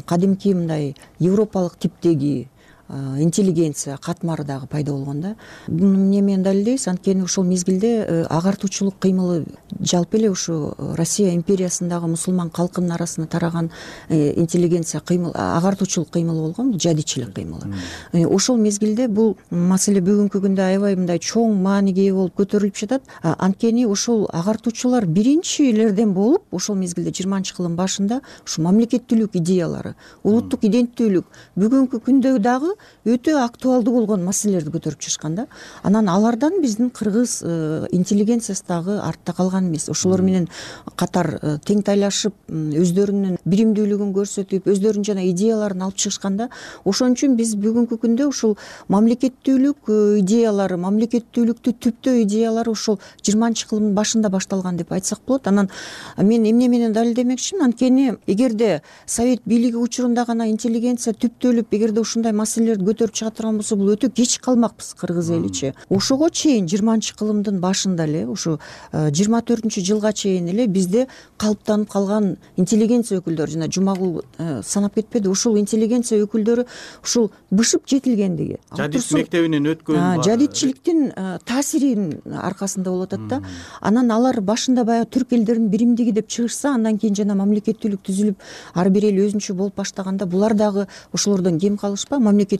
[0.06, 2.48] кадимки мындай европалык типтеги
[2.88, 5.36] интеллигенция катмары дагы пайда болгон да.
[5.66, 6.88] Буну эмне менен далилдейбиз?
[6.88, 9.46] Анткени ошол мезгилде э, агартуучулук кыймылы
[9.80, 13.70] жалпы эле ушу россия империясындагы мусулман калкынын арасына тараган
[14.08, 17.74] э, интеллигенция кыймыл агартуучулук кыймылы болгон бул жадичилик кыймылы.
[18.12, 23.02] Э, ошол мезгилде бул маселе бүгүнкү күндө аябай мындай чоң мааниге ээ болуп көтөрүлүп жатат.
[23.22, 31.26] Анткени ошол агартуучулар биринчилерден болуп ошол мезгилде жыйырманчы кылымдын башында ушу мамлекеттүүлүк идеялары улуттук иденттүүлүк
[31.58, 32.73] бүгүнкү күндө дагы
[33.04, 35.46] өтө актуалдуу болгон маселелерди көтөрүп чыгышкан да
[35.82, 39.88] анан алардан биздин кыргыз э, интеллигенциясы дагы артта калган эмес.
[39.88, 40.48] Ошолор менен
[40.96, 46.48] катар э, тең тайлашып өздөрүнүн биримдүүлүгүн көрсөтүп өздөрүнүн жана идеяларын алып чыгышкан да
[46.84, 48.56] ошон үчүн биз бүгүнкү күндө ушул
[48.88, 55.46] мамлекеттүүлүк э, идеялары мамлекеттүүлүктү түптөө идеялары ушул жыйырманчы кылымдын башында башталган деп айтсак болот.
[55.48, 55.70] Анан
[56.16, 57.64] мен эмне менен далилдемекчимин?
[57.64, 63.76] Анткени эгерде совет бийлиги учурунда гана интеллигенция түптөлүп эгерде ушундай маселе көтөрүп чыга турган болсо
[63.76, 68.58] бул өтө кеч калмакпыз кыргыз эличи ошого чейин жыйырманчы кылымдын башында эле ушу
[68.92, 71.06] э, жыйырма төртүнчү жылга чейин эле бизде
[71.38, 76.66] калыптанып калган интеллигенция өкүлдөрү жана жумагул э, санап кетпеди ушул интеллигенция өкүлдөрү
[77.02, 78.58] ушул бышып жетилгендиги.
[78.76, 83.42] Жадид мектебинен өткөн жадидчиликтин э, таасиринин аркасында болуп атат да
[83.80, 88.90] анан алар башында баягы түрк элдеринин биримдиги деп чыгышса андан кийин жана мамлекеттүүлүк түзүлүп ар
[88.94, 91.76] бир эл өзүнчө болуп баштаганда булар дагы ошолордон кем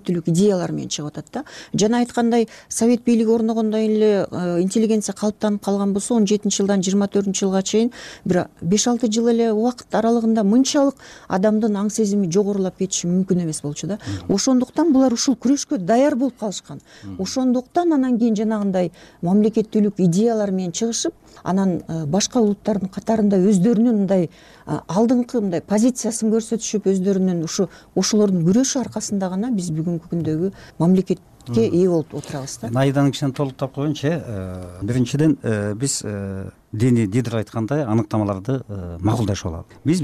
[0.02, 1.44] идеялар менен чыгып атат да.
[1.74, 7.08] Жана айткандай совет бийлиги орногондон эле э, интеллигенция калыптанып калган болсо он жетинчи жылдан жыйырма
[7.08, 7.92] төртүнчү жылга чейин
[8.24, 10.94] бир беш алты жыл эле убакыт аралыгында мынчалык
[11.28, 13.98] адамдын аң сезими жогорулап кетиши мүмкүн эмес болчу да.
[14.28, 16.80] Ошондуктан булар ушул күрөшкө даяр болуп калышкан.
[17.18, 18.92] Ошондуктан анан кийин жанагындай
[19.22, 24.30] мамлекеттүүлүк идеялар менен чыгышып анан э, башка улуттардын катарында өздөрүнүн мындай
[24.66, 31.88] алдыңкы мындай позициясын көрсөтүшүп өздөрүнүн ушу ошолордун күрөшү аркасында гана биз бүгүнкү күндөгү мамлекетке ээ
[31.88, 32.70] болуп отурабыз да.
[32.80, 38.62] Айданы кичине толуктап коеюнчу э биринчиден э, биз э, дини дидр айткандай аныктамаларды
[39.00, 40.00] макулдашып алалы биз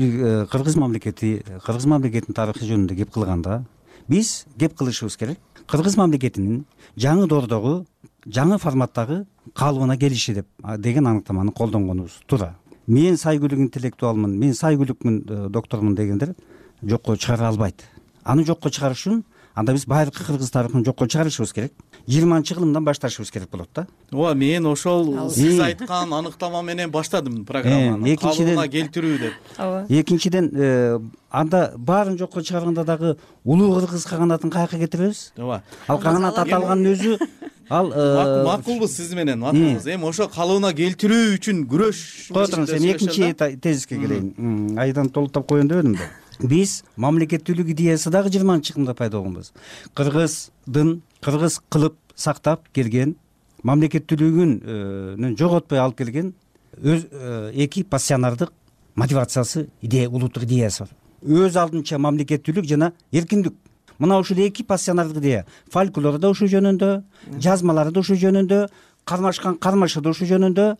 [0.50, 3.64] кыргыз мамлекети кыргыз мамлекетинин тарыхы жөнүндө кеп кылганда
[4.08, 5.38] биз кеп кылышыбыз керек.
[5.70, 6.64] Кыргыз мамлекетинин
[6.98, 7.84] жаңы доордогу
[8.26, 10.46] жаңы форматтагы калыбына келиши деп
[10.78, 12.20] деген аныктаманы колдонгонубуз.
[12.26, 12.54] Туура
[12.86, 16.34] мен сайгүлүк интеллектуалмын мен сайгүлүкмүн э, доктормун дегендер
[16.82, 17.84] жокко чыгара албайт.
[18.24, 19.22] Аны жокко чыгарыш үчүн
[19.54, 21.72] анда биз байыркы кыргыз тарыхын жокко чыгарышыбыз керек.
[22.08, 23.86] Жыйырманчы кылымдан башташыбыз керек болот да.
[24.10, 28.16] Ооба мен ошол сиз айткан аныктама менен баштадым программаны.
[28.16, 29.32] Калыбына келтирүү деп.
[29.58, 29.84] Ооба.
[29.88, 30.98] Экинчиден э,
[31.30, 35.32] анда баарын жокко чыгарганда дагы улуу кыргыз каганатын каяка кетиребиз?
[35.36, 35.62] Ооба.
[35.86, 37.18] Ал каганат аталгандын өзү
[37.70, 39.86] ал э, макулбуз сиз менен макулбуз.
[39.86, 42.00] Эми ошо калыбына келтирүү үчүн күрөш
[42.34, 43.30] кое туруңуз эми экинчи
[43.62, 46.10] тезиске келейин айдан толуктап коеюн деп элим да.
[46.40, 49.52] Биз мамлекеттүүлүк идеясы дагы жыйырманчы кылымда пайда болгонбуз.
[49.94, 53.14] Кыргыздын кыргыз кылып сактап келген
[53.62, 56.34] мамлекеттүүлүгүн жоготпой алып келген
[56.80, 58.52] өз э, эки пассионардык
[58.94, 60.94] мотивациясы идея улуттук идеясы бар.
[61.22, 63.54] Өз алдынча мамлекеттүүлүк жана эркиндик
[64.00, 66.90] мына ушул эки пассионардык идея фольклор да ушул жөнүндө
[67.38, 68.68] жазмалары да ушул жөнүндө
[69.04, 70.70] кармашкан кармашы да ушул жөнүндө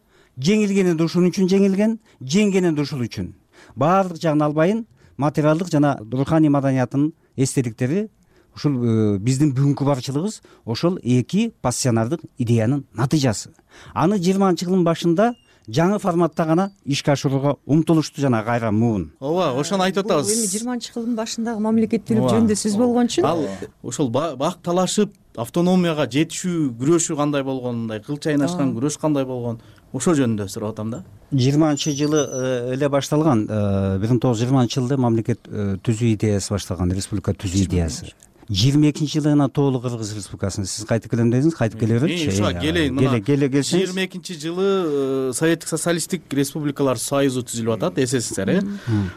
[0.41, 3.35] жеңилгени да ушун үчүн жеңилген жеңгени да ушул үчүн.
[3.77, 8.09] Баардык жагын албайын материалдык жана руханий маданиятынын эстеликтери
[8.57, 13.53] ушул э, биздин бүгүнкү барчылыгыбыз ошол эки пассионардык идеянын натыйжасы.
[13.95, 15.35] Аны жыйырманчы кылымдын башында
[15.69, 20.33] жаңы форматта гана ишке ашырууга умтулушту жана кайра муун ооба ошону айтып атабыз.
[20.33, 23.25] эми жыйырманчы кылымдын башындагы мамлекеттүүлүк жөнүндө сөз болгон үчүн.
[23.25, 23.47] Ал
[23.83, 29.61] ошол бакталашып автономияга жетишүү күрөшү кандай болгон мындай кыл чайнашкан күрөш кандай болгон
[29.93, 31.05] ошол жөнүндө сурап атам да.
[31.33, 36.15] Жыйырманчы жылы э, эле башталган э, бир миң тогуз жүз жыйырманчы жылы мамлекет э, түзүү
[36.17, 38.11] идеясы башталган республика түзүү идеясы
[38.51, 42.51] жыйырма экинчи жылы гана тоолуу кыргыз республикасын сиз кайтып келем дедиңиз кайтып келе береличи ушуга
[42.59, 43.87] келейин мына келе келсеңиз.
[43.87, 48.61] жыйырма экинчи жылы советтик социалисттик республикалар союзу түзүлүп атат ссср э.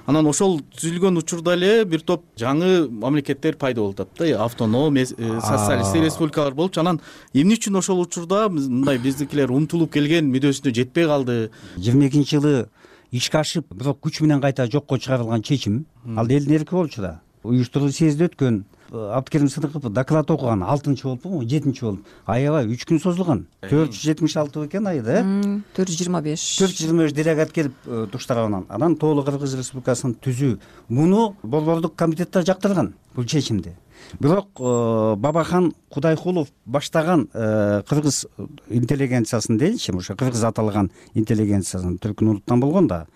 [0.05, 6.03] Анан ошол түзүлгөн учурда эле бир топ жаңы мамлекеттер пайда болуп атат да автоном социалисттик
[6.03, 6.81] республикалар болчу.
[6.81, 7.01] Анан
[7.34, 11.49] эмне үчүн ошол учурда мындай биздикилер умтулуп келген мүддөсүнө жетпей калды?
[11.77, 12.67] Жыйырма экинчи жылы
[13.11, 15.86] ишке ашып бирок күч менен кайта жокко чыгарылган чечим.
[16.15, 17.21] Ал элдин эрки болчу да.
[17.43, 18.63] Уюштуруу съезди өткөн
[18.93, 22.05] абдыкерим сыдыков доклад окуган алтынчы болупу жетинчи болуп.
[22.25, 23.47] Аябай үч күн созулган.
[23.61, 25.21] Төрт жүз жетимиш алты бекен ай да?
[25.21, 26.43] Э төрт жүз жыйырма беш.
[26.59, 30.59] Төрт жүз жыйырма беш делегат келип э, туштаган анан тоолуу кыргыз республикасын түзүү.
[30.89, 33.73] Муну борбордук комитет да жактырган бул чечимди.
[34.19, 38.27] Бирок э, бабахан кудайкулов баштаган э, кыргыз
[38.69, 43.07] интеллигенциясын дейинчи ошо кыргыз аталган интеллигенциясын түркүн улуттан болгон да.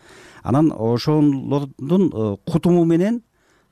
[0.44, 3.22] Анан ошолордун кутуму менен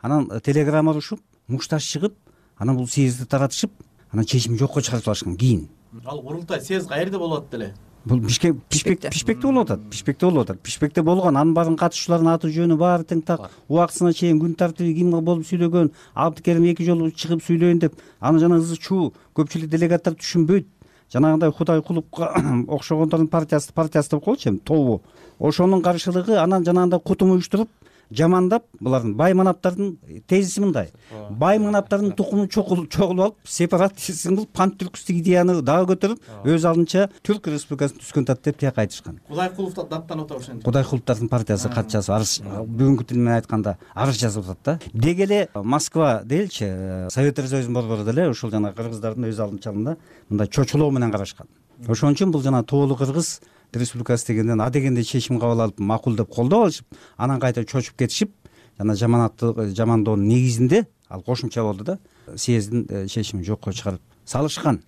[0.02, 2.14] анан телеграмма урушуп мушташ чыгып
[2.58, 3.72] анан бул съездди таратышып
[4.12, 5.70] анан чечим жокко чыгарып салышкан кийин.
[6.06, 7.74] Ал курултай съезд каерде болуп атат деле?
[8.06, 9.10] Бул бишкек бишпекте
[9.42, 10.62] болуп атат бишпекте болуп атат.
[10.64, 13.50] Бишпекте болгон анын баарын катышуучулардын аты жөнү баары тең так.
[13.70, 18.60] Убактысына чейин күн тартиби ким болуп сүйлөгөн абдыкерим эки жолу чыгып сүйлөйүн деп аны жана
[18.62, 20.68] ызы чуу көпчүлүк делегаттар түшүнбөйт.
[21.14, 22.30] Жанагындай кудайкуловго
[22.78, 25.02] окшогондордун партиясы партиясы деп коелучу эми тобу
[25.40, 27.70] ошонун каршылыгы анан жанагындай кутум уюштуруп
[28.12, 29.96] жамандап булардын бай манаптардын
[30.28, 30.92] тезиси мындай.
[31.30, 37.50] Бай манаптардын тукуму чогулуп алып сепаратизм кылып пан түркүстүк идеяны дагы көтөрүп өз алдынча түрк
[37.52, 39.20] республикасын түзгөн атат деп тияка айтышкан.
[39.28, 44.50] Кудайкулов даттанып атабы ошентип кудайкуловдордун партиясы кат жазып арыз бүгүнкү тил менен айтканда арыз жазып
[44.54, 44.92] атат да.
[44.94, 49.98] Деги эле москва дейиличи э, советтер союзунун борбору деле ушул жанагы кыргыздардын өз алдынчалыгында
[50.30, 51.48] мындай чочулоо менен карашкан.
[51.88, 53.40] Ошон үчүн бул жана тоолуу кыргыз
[53.80, 56.86] республикасы дегенден а дегенде чечим кабыл алып макул деп колдоп алышып
[57.18, 58.32] анан кайта чочуп кетишип
[58.78, 62.00] жана жаманаттык жамандоонун негизинде ал кошумча болду да
[62.36, 64.82] съезддин э, чечимин жокко чыгарып салышкан.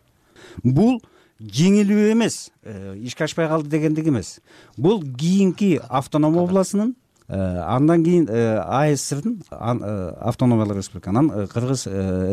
[0.64, 1.02] Бул
[1.40, 4.40] жеңилүү эмес э, ишке ашпай калды дегендик эмес.
[4.78, 6.96] Бул кийинки автоном областынын
[7.30, 11.82] андан кийин э, ассрдин э, автономиялык республика анан кыргыз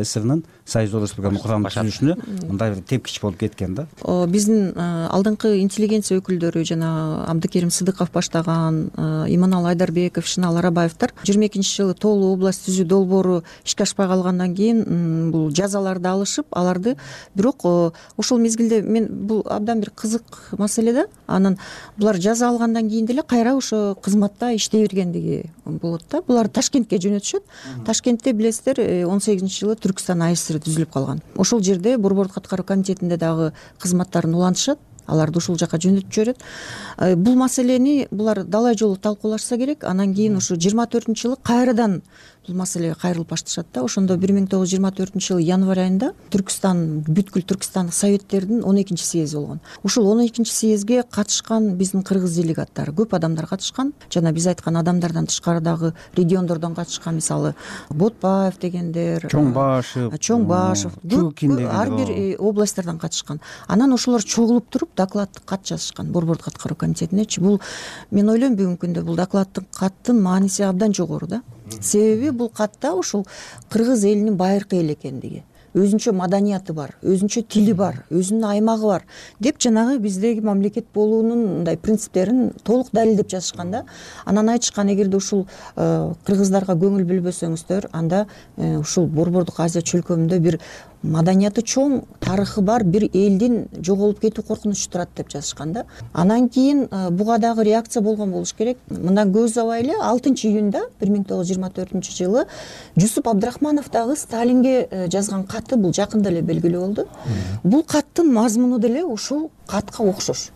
[0.07, 3.87] ссрнин союздук республиканын курамын түзүлүшүнө мындай бир тепкич болуп кеткен да.
[4.27, 8.85] Биздин алдыңкы интеллигенция өкүлдөрү жана абдыкерим сыдыков баштаган
[9.27, 15.29] иманалы айдарбеков шынал арабаевдер жыйырма экинчи жылы тоолуу область түзүү долбоору ишке ашпай калгандан кийин
[15.35, 16.95] бул жазаларды алышып аларды
[17.35, 21.05] бирок ошол мезгилде мен бул абдан бир кызык маселе да.
[21.27, 21.57] Анан
[21.97, 26.21] булар жаза алгандан кийин деле кайра ошо кызматта иштей бергендиги болот да.
[26.25, 27.43] Буларды ташкентке жөнөтүшөт.
[27.85, 31.23] Ташкентте билесиздер э, он сегизинчи жылы түркстан асср түзүлүп калган.
[31.35, 34.79] Ошол жерде борбордук аткаруу комитетинде дагы кызматтарын улантышат.
[35.05, 36.39] Аларды ушул жака жөнөтүп жиберет
[36.97, 39.83] э, бул маселени булар далай жолу талкуулашса керек.
[39.83, 42.01] Анан кийин ушу жыйырма төртүнчү жылы кайрадан
[42.47, 43.83] бул маселеге кайрылып башташат да.
[43.85, 48.79] Ошондо бир миң тогуз жүз жыйырма төртүнчү жылы январь айында түркстан бүткүл түркстандык советтердин он
[48.81, 49.59] экинчи съезди болгон.
[49.83, 53.93] Ушул он экинчи съездге катышкан биздин кыргыз делегаттары көп адамдар катышкан.
[54.13, 57.55] Жана биз айткан адамдардан тышкары дагы региондордон катышкан мисалы
[57.89, 63.41] ботбаев дегендер чоң башев чоң башев чукин деген ар бир э, областтардан катышкан.
[63.67, 67.61] Анан ошолор чогулуп туруп докладдык кат жазышкан борбордук аткаруу комитетинечи бул
[68.11, 71.41] мен ойлойм бүгүнкү күндө бул докладдык каттын мааниси абдан жогору да
[71.81, 73.25] себеби бул катта ушул
[73.69, 75.43] кыргыз элинин байыркы эл экендиги.
[75.75, 79.03] Өзүнчө маданияты бар өзүнчө тили бар өзүнүн аймагы бар.
[79.43, 83.83] Деп жанагы биздеги мамлекет болуунун мындай принциптерин толук далилдеп жазышкан да
[84.23, 90.59] анан айтышкан эгерде ушул э, кыргыздарга көңүл бөлбөсөңүздөр анда э, ушул борбордук азия чөлкөмүндө бир
[91.05, 95.85] маданияты чоң тарыхы бар бир элдин жоголуп кетүү коркунучу турат деп жазышкан да.
[96.13, 98.77] Анан кийин э, буга дагы реакция болгон болуш керек.
[98.89, 102.45] Мындан көп убабай эле алтынчы июнда бир миң тогуз жүз жыйырма төртүнчү жылы
[102.95, 107.07] жусуп абдрахманов дагы сталинге э, жазган каты бул жакында эле белгилүү болду.
[107.63, 110.51] Бул каттын мазмуну деле ушул катка окшош.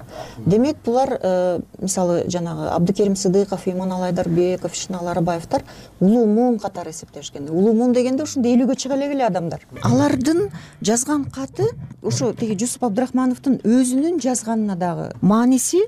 [0.45, 5.63] Демек булар э, мисалы жанагы абдыкерим сыдыков иманалы айдарбеков шынал арабаевдер
[5.99, 7.49] улуу муун катары эсептешкен.
[7.49, 9.65] Улуу муун дегенде ушундай элүүгө чыга элек эле адамдар.
[9.83, 10.38] Алардын
[10.81, 11.67] жазган каты
[12.01, 15.83] ошо тиги жусуп абдрахмановдун өзүнүн жазганына дагы мааниси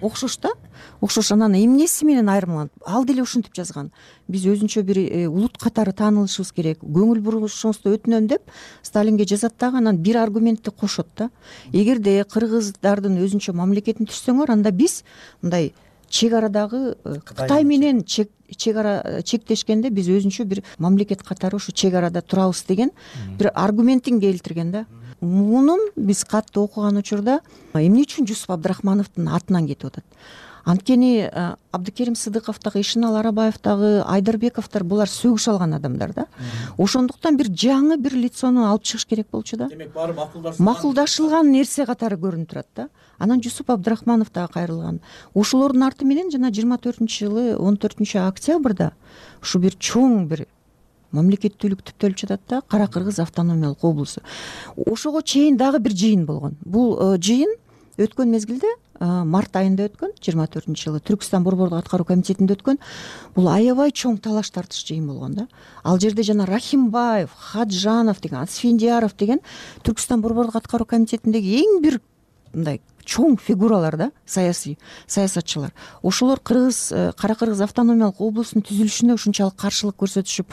[0.00, 0.50] окшош да.
[1.00, 3.90] Окшош анан эмнеси менен айырмаланат ал деле ушинтип жазган.
[4.28, 8.42] Биз өзүнчө бир э, улут катары таанылышыбыз керек көңүл бурушуңузду өтүнөм деп
[8.82, 11.30] сталинге жазат дагы анан бир аргументти кошот да.
[11.72, 15.02] Эгерде кыргыздардын өзүнчө мамлекетин түзсөңөр анда биз
[15.42, 15.72] мындай
[16.16, 18.30] чек арадагы э, кытай менен чек
[18.76, 22.90] ара э, чектешкенде биз өзүнчө бир мамлекет катары ушу чек арада турабыз деген
[23.38, 24.86] бир аргументин келтирген да.
[25.20, 27.40] Мунун биз катты окуган учурда
[27.74, 30.04] эмне үчүн жусуп абдрахмановдун атынан кетип атат
[30.66, 31.30] анткени
[31.70, 36.26] абдыкерим сыдыков дагы ишеналы арабаев дагы айдарбековдор булар сөгүш алган адамдар да.
[36.76, 39.68] Ошондуктан бир жаңы бир лицону алып чыгыш керек болчу да.
[39.70, 40.16] Демек баары
[40.58, 42.88] макулдашылган нерсе катары көрүнүп турат да.
[43.18, 45.00] Анан жусуп абдрахманов дагы кайрылган
[45.34, 48.90] ошолордун арты менен жана жыйырма төртүнчү жылы он төртүнчү октябрда
[49.42, 50.46] ушу бир чоң бир
[51.14, 54.20] мамлекеттүүлүк түптөлүп жатат да кара кыргыз автономиялык облусу.
[54.76, 56.56] Ошого чейин дагы бир жыйын болгон.
[56.64, 57.54] Бул э, жыйын
[57.98, 58.70] өткөн мезгилде
[59.00, 62.80] март айында өткөн жыйырма төртүнчү жылы түркстан борбордук аткаруу комитетинде өткөн.
[63.36, 65.46] Бул аябай чоң талаш тартыш жыйын болгон да.
[65.84, 69.40] Ал жерде жана рахимбаев хаджанов деген асфендияров деген
[69.84, 72.00] түркстан борбордук аткаруу комитетиндеги эң бир
[72.54, 75.72] мындай чоң фигуралар да саясий саясатчылар.
[76.02, 80.50] Ошолор кыргыз э, кара кыргыз автономиялык облустун түзүлүшүнө ушунчалык каршылык көрсөтүшүп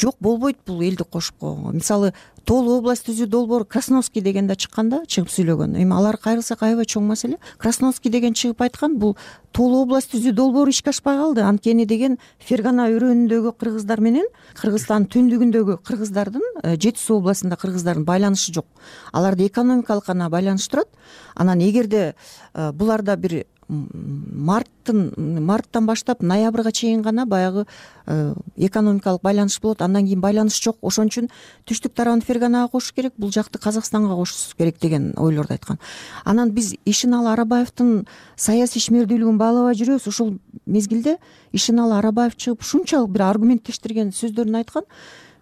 [0.00, 2.12] жок болбойт бул элди кошуп койгонго мисалы
[2.44, 5.76] тоолуу область түзүү долбоор красновский деген да чыккан да чыгып сүйлөгөн.
[5.80, 7.38] Эми алар кайрылсак аябай чоң маселе.
[7.58, 9.16] Красновский деген чыгып айткан бул
[9.52, 11.42] тоолуу область түзүү долбоору ишке ашпай калды.
[11.42, 14.28] Анткени деген фергана өрөөнүндөгү кыргыздар менен
[14.60, 18.66] кыргызстандын түндүгүндөгү кыргыздардын э, жети суу областында кыргыздардын байланышы жок.
[19.12, 20.88] Аларды экономикалык гана байланыштырат.
[21.34, 22.14] Анан эгерде
[22.54, 25.12] э, буларда бир марттын
[25.44, 27.66] марттан баштап ноябрга чейин гана баягы
[28.06, 29.82] э, экономикалык байланыш болот.
[29.82, 30.76] Андан кийин байланыш жок.
[30.82, 31.30] Ошон үчүн
[31.66, 35.78] түштүк тарабын ферганага кошуш керек бул жакты казакстанга кошуш керек деген ойлорду айткан.
[36.24, 38.06] Анан биз ишеналы арабаевдин
[38.36, 40.08] саясий ишмердүүлүгүн баалабай жүрөбүз.
[40.08, 41.18] Ошол мезгилде
[41.52, 44.84] ишеналы арабаев чыгып ушунчалык бир аргументтештирген сөздөрүн айткан.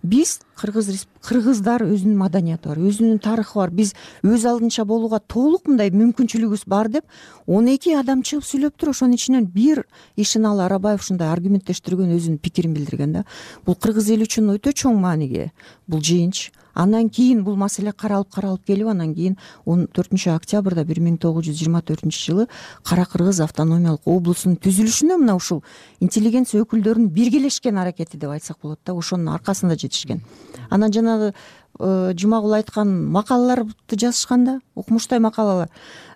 [0.03, 3.75] Биз кыргыз кыргыздар өзүнүн маданияты бар өзүнүн тарыхы бар.
[3.75, 3.93] Биз
[4.23, 7.05] өз алдынча болууга толук мындай мүмкүнчүлүгүбүз бар деп
[7.47, 9.85] он эки адам чыгып сүйлөптүр ошонун ичинен бир
[10.17, 13.25] ишеналы арабаев ушундай аргументтештирген өзүнүн пикирин билдирген да.
[13.67, 15.51] Бул кыргыз эли үчүн өтө чоң мааниге.
[15.87, 21.01] Бул жыйынчы андан кийин бул маселе каралып каралып келип анан кийин он төртүнчү октябрда бир
[21.05, 22.47] миң тогуз жүз жыйырма төртүнчү жылы
[22.89, 25.63] кара кыргыз автономиялык облусунун түзүлүшүнө мына ушул
[26.01, 30.23] интеллигенция өкүлдөрүнүн биргелешкен аракети деп айтсак болот да ошонун аркасында жетишкен
[30.71, 31.33] анан жанагы
[31.79, 35.69] э, жумагул айткан макалаларды жазышкан да укмуштай макалалар.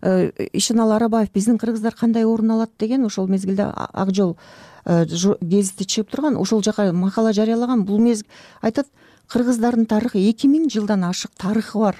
[0.02, 4.36] Э, ишеналы арабаев биздин кыргыздар кандай орун алат деген ошол мезгилде ак жол
[4.84, 5.04] э,
[5.40, 7.84] гезити чыгып турган ошол жака макала жарыялаган.
[7.84, 8.00] Бул
[8.62, 8.86] айтат
[9.28, 11.96] кыргыздардын тарыхы эки миң жылдан ашык тарыхы бар.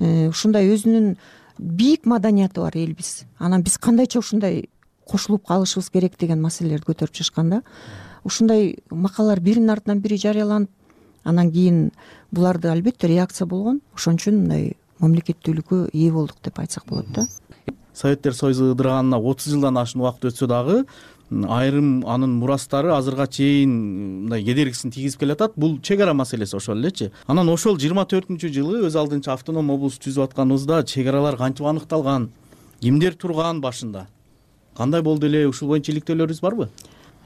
[0.00, 1.16] Ушундай өзүнүн
[1.58, 4.70] бийик маданияты бар элбиз анан биз кандайча ушундай
[5.04, 7.62] кошулуп калышыбыз керек деген маселелерди көтөрүп чыгышкан да.
[8.24, 10.70] Ушундай макалалар биринин артынан бири жарыяланып
[11.24, 11.90] анан кийин
[12.30, 13.80] буларды албетте реакция болгон.
[13.94, 17.26] Ошон үчүн мындай мамлекеттүүлүккө ээ болдук деп айтсак болот да.
[17.94, 20.84] Советтер союзу ыдыраганына отуз жылдан ашуун убакыт өтсө дагы
[21.30, 23.70] айрым анын мурастары азыркыга чейин
[24.24, 28.82] мындай кедергисин тийгизип келатат бул чек ара маселеси ошол элечи анан ошол жыйырма төртүнчү жылы
[28.88, 32.30] өз алдынча автоном облус түзүп атканыбызда чек аралар кантип аныкталган
[32.80, 34.08] кимдер турган башында?
[34.76, 36.68] Кандай болду эле ушул боюнча иликтөөлөрүңүз барбы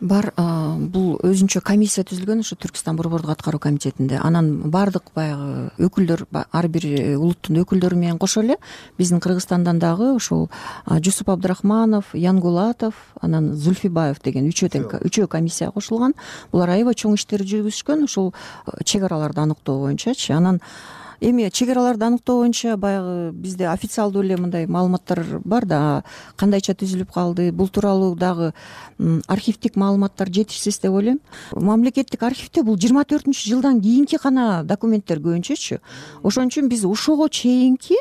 [0.01, 4.19] бар бул өзүнчө комиссия түзүлгөн ушу түркстан борбордук аткаруу комитетинде.
[4.23, 8.57] Анан баардык баягы өкүлдөр ар бир э, улуттун өкүлдөрү менен кошо эле
[8.99, 10.51] биздин кыргызстандан дагы ушул
[10.87, 15.29] жусуп абдрахманов янгулатов анан зульфибаев деген үчөө үчөө.
[15.29, 16.15] комиссия кошулган.
[16.53, 18.35] Булар аябай чоң иштерди жүргүзүшкөн ушул
[18.67, 20.33] э, чек араларды аныктоо боюнчачы.
[20.33, 20.61] Анан
[21.21, 26.05] эми чек араларды аныктоо боюнча баягы бизде официалдуу эле мындай маалыматтар бар да
[26.37, 27.51] кандайча түзүлүп калды.
[27.53, 28.53] Бул тууралуу дагы
[29.27, 31.21] архивдик маалыматтар жетишсиз деп ойлойм.
[31.53, 35.81] Мамлекеттик архивде бул жыйырма төртүнчү жылдан кийинки гана документтер көбүнчөчү
[36.23, 37.97] ошон үчүн биз ошого чейинки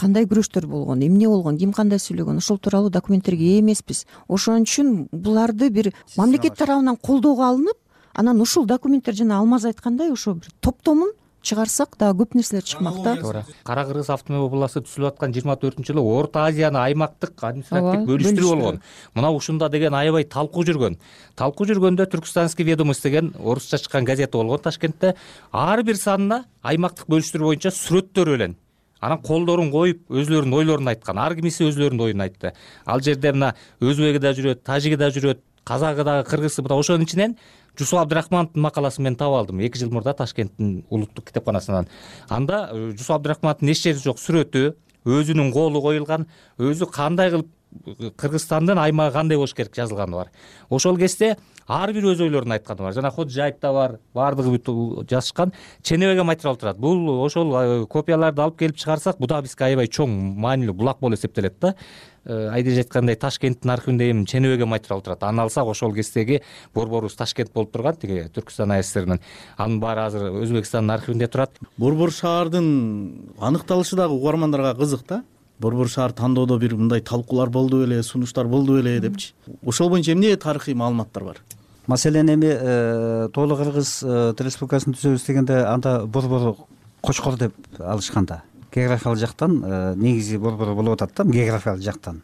[0.00, 4.06] кандай күрөштөр болгон эмне болгон ким кандай сүйлөгөн ошол тууралуу документтерге ээ эмеспиз.
[4.28, 7.76] Ошон үчүн буларды бир мамлекет тарабынан колдоого алынып
[8.14, 11.12] анан ушул документтер жана алмаз айткандай ошо бир топтомун
[11.42, 13.16] чыгарсак дагы көп нерселер чыкмак да.
[13.16, 18.50] Туура кара кыргыз автономия областы түзүлүп аткан жыйырма төртүнчү жылы орто азияны аймактык административдик бөлүштүрүү
[18.54, 18.80] болгон
[19.14, 20.98] мына ушунда деген аябай талкуу жүргөн.
[21.36, 25.14] Талкуу жүргөндө түркстанский ведомость деген орусча чыккан газета болгон ташкентте
[25.52, 28.56] ар бир санына аймактык бөлүштүрүү боюнча сүрөттөрү менен
[29.00, 31.18] анан колдорун коюп өзүлөрүнүн ойлорун айткан.
[31.18, 32.52] Ар кимиси өзүлөрүнүн оюн айтты.
[32.84, 37.36] Ал жерде мына өзбеги да жүрөт тажиги да жүрөт казагы дагы кыргызы мына ошонун ичинен
[37.80, 39.60] жусуп абдрахмановдун макаласын мен таап алдым.
[39.64, 41.88] Эки жыл мурда ташкенттин улуттук китепканасынан.
[42.28, 44.74] Анда э, жусуп абдрахмановдун эч жери жок сүрөтү
[45.08, 46.28] өзүнүн колу коюлган
[46.60, 47.48] өзү кандай кылып
[48.18, 50.30] кыргызстандын аймагы кандай болуш керек жазылганы бар.
[50.68, 51.36] Ошол кезде
[51.68, 52.94] ар бир өз ойлорун айтканы бар.
[52.94, 55.52] Жана ходжаевда бар баардыгы бүт жазышкан.
[55.82, 56.78] Ченебеге материал турат.
[56.78, 60.10] Бул ошол копияларды алып келип чыгарсак бул дагы бизге аябай чоң
[60.42, 61.74] маанилүү булак болуп эсептелет да
[62.24, 65.22] э, айдеже айткандай ташкенттин архивинде эми ченебеге материал турат.
[65.22, 66.42] Аны алсак ошол кездеги
[66.74, 69.20] борборубуз ташкент болуп турган тиги түркүстан ассрнин
[69.56, 71.50] анын баары азыр өзбекстандын архивинде турат.
[71.76, 75.22] Борбор шаардын аныкталышы дагы угармандарга кызык да.
[75.58, 79.34] Борбор шаар тандоодо бир мындай талкуулар болду беле сунуштар болду беле депчи.
[79.64, 81.36] Ошол боюнча эмне тарыхый маалыматтар бар?
[81.86, 86.56] Маселен эми э, тоолуу кыргыз э, республикасын түзөбүз дегенде анда борбор
[87.00, 88.42] кочкор деп алышкан да
[88.74, 92.22] географиялык жактан э, негизи борбор болуп атат да географиялык жактан.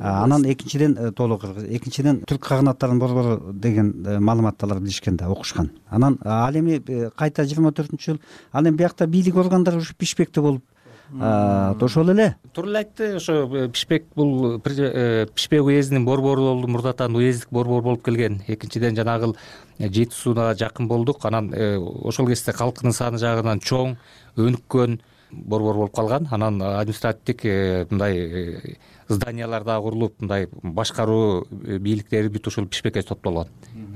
[0.00, 1.64] Анан экинчиден тоолуу кыргыз.
[1.76, 5.70] Экинчиден түрк каганаттарынын борбору деген маалыматты алар билишкен да окушкан.
[5.90, 6.78] Анан ал эми
[7.16, 8.20] кайта жыйырма төртүнчү жыл
[8.52, 10.64] ал эми биякта бийлик органдары ушу бишбекте болуп
[11.12, 12.36] ошол эле.
[12.54, 18.42] Туура эле айтты ошо бишбек бул бишбек уездинин борбору болду мурдатан уездик борбор болуп келген.
[18.48, 19.36] Экинчиден жанагыл
[19.78, 21.24] жети суунага жакын болдук.
[21.24, 23.98] Анан ошол кезде калкынын саны жагынан чоң
[24.36, 25.00] өнүккөн
[25.34, 26.28] борбор болуп калган.
[26.30, 27.44] Анан административдик
[27.90, 28.78] мындай
[29.08, 33.48] зданиялар дагы курулуп мындай башкаруу бийликтери бүт ушул бишбекке топтолгон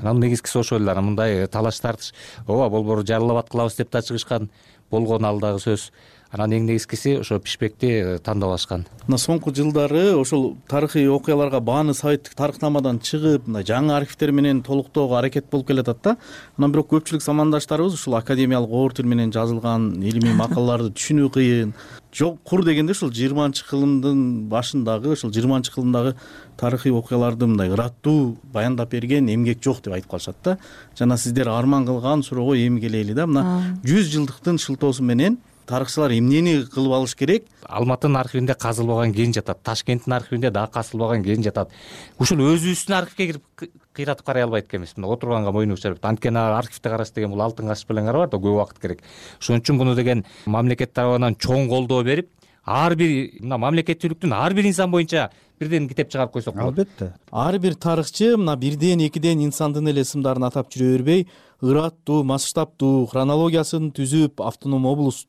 [0.02, 2.12] анан негизгиси ошол эле анан мындай талаш тартыш
[2.46, 4.50] ооба борборду жарылабад кылабыз деп да чыгышкан
[4.90, 5.90] болгон ал дагы сөз
[6.32, 11.94] анан эң негизгиси ошо бишбекти э, тандап алышкан мына соңку жылдары ошол тарыхый окуяларга бааны
[11.96, 16.16] советтик тарыхнамадан чыгып мындай жаңы архивдер менен толуктоого аракет болуп келатат да.
[16.58, 21.72] Анан бирок көпчүлүк замандаштарыбыз ушул академиялык оор тил менен жазылган илимий макалаларды түшүнүү кыйын.
[22.12, 26.14] Жок кур дегенде ушул жыйырманчы кылымдын башындагы ушул жыйырманчы кылымдагы
[26.60, 30.58] тарыхый окуяларды мындай ыраттуу баяндап берген эмгек жок деп айтып калышат да.
[30.98, 33.26] Жана сиздер арман кылган суроого эми келели да.
[33.26, 35.38] Мына жүз жылдыктын шылтоосу менен
[35.68, 37.46] тарыхчылар эмнени кылып алыш керек?
[37.68, 41.70] Алматынын архивинде казылбаган кен жатат ташкенттин архивинде дагы казылбаган кен жатат.
[42.18, 47.12] Ушул өзүбүздүн архивге кирип кыйратып карай албайт экенбиз мына отурганга мойнубуз жарбайт анткени архивди караш
[47.12, 49.02] деген бул алтын кашыш менен карабайт да көп убакыт керек.
[49.40, 52.30] Ошон үчүн муну деген мамлекет тарабынан чоң колдоо берип
[52.64, 56.78] ар бир мына мамлекеттүүлүктүн ар бир инсан боюнча бирден китеп чыгарып койсок болот.
[56.78, 57.14] Албетте.
[57.32, 61.26] Ар бир тарыхчы мына бирден экиден инсандын эле ысымдарын атап жүрө бербей
[61.62, 65.24] ыраттуу масштабтуу хронологиясын түзүп автоном облус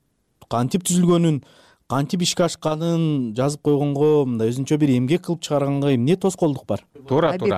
[0.49, 1.41] кантип түзүлгөнүн
[1.89, 6.83] кантип ишке ашканын жазып койгонго мындай өзүнчө бир эмгек кылып чыгарганга эмне тоскоолдук бар?
[7.07, 7.57] Туура туура.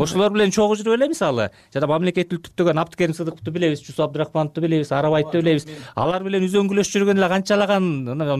[0.00, 4.92] ошолор менен чогуу жүрүп эле мисалы жана мамлекеттүүлүктү түптөгөн абдыкерим сыдыковду билебиз жусуп абдрахмановду билебиз
[4.92, 5.66] арабаевди билебиз.
[5.94, 7.90] Алар менен үзөңгүлөшүп жүргөн эле канчалаган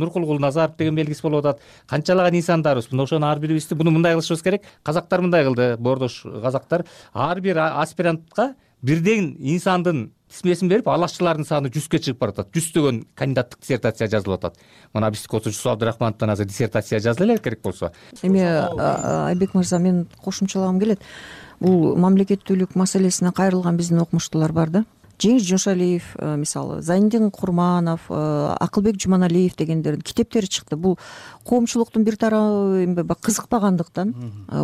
[0.01, 1.61] нуркулгул назаров деген белгиси болуп атат.
[1.86, 4.62] Канчалаган инсандарыбыз мына ошону ар бирибизди муну мындай кылышыбыз керек.
[4.82, 6.86] Казактар мындай кылды боордош казактар.
[7.12, 14.09] Ар бир аспирантка бирден инсандын тизмесин берип алашчылардын саны жүзгө чыгып баратат жүздөгөн кандидаттык диссертация
[14.09, 14.61] жазылып атат.
[14.95, 17.93] Мына биздики болсо жусуп абдрахмановдон азыр диссертация жазыла элек керек болсо.
[18.22, 21.01] Эми айбек мырза мен кошумчалагым келет.
[21.61, 24.85] Бул мамлекеттүүлүк маселесине кайрылган биздин окумуштуулар бар да
[25.23, 30.99] жеңиш жошалиев мисалы зайниддин курманов акылбек жуманалиев дегендердин китептери чыкты бул
[31.45, 34.14] коомчулуктун бир тарабы эми кызыкпагандыктан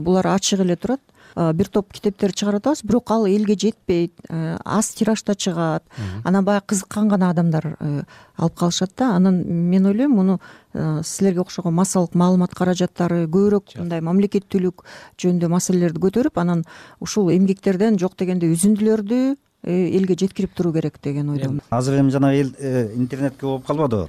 [0.01, 1.01] булар ачык эле турат.
[1.35, 5.83] Бир топ китептер чыгарып атабыз бирок ал элге жетпейт аз тиражда чыгат.
[6.23, 8.03] Анан баягы кызыккан гана адамдар э,
[8.37, 9.17] алып калышат да.
[9.17, 10.41] Анан мен ойлойм муну
[10.75, 14.85] э, силерге окшогон массалык маалымат каражаттары көбүрөөк мындай мамлекеттүүлүк
[15.19, 16.63] жөнүндө маселелерди көтөрүп анан
[17.01, 21.61] ушул эмгектерден жок дегенде үзүндүлөрдү Э, элге жеткирип туруу керек деген ойдомун.
[21.71, 24.09] азыр эми жанагы эл э, интернетке болуп калбадыбы?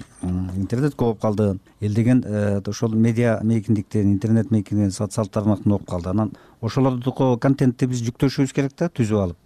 [0.56, 1.60] Интернетке болуп калды.
[1.80, 6.10] Эл деген э, ошол медиа мейкиндиктен интернет мейкиндиктен социалдык тармактан окуп калды.
[6.10, 9.38] Анан ошолордуко контентти биз жүктөшүбүз керек да түзүп алып.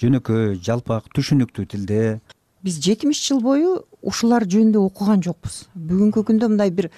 [0.00, 2.20] Жөнөкөй жалпак түшүнүктүү тилде
[2.62, 3.70] биз жетимиш жыл бою
[4.02, 5.66] ушулар жөнүндө окуган жокпуз.
[5.74, 6.90] Бүгүнкү күндө мындай бир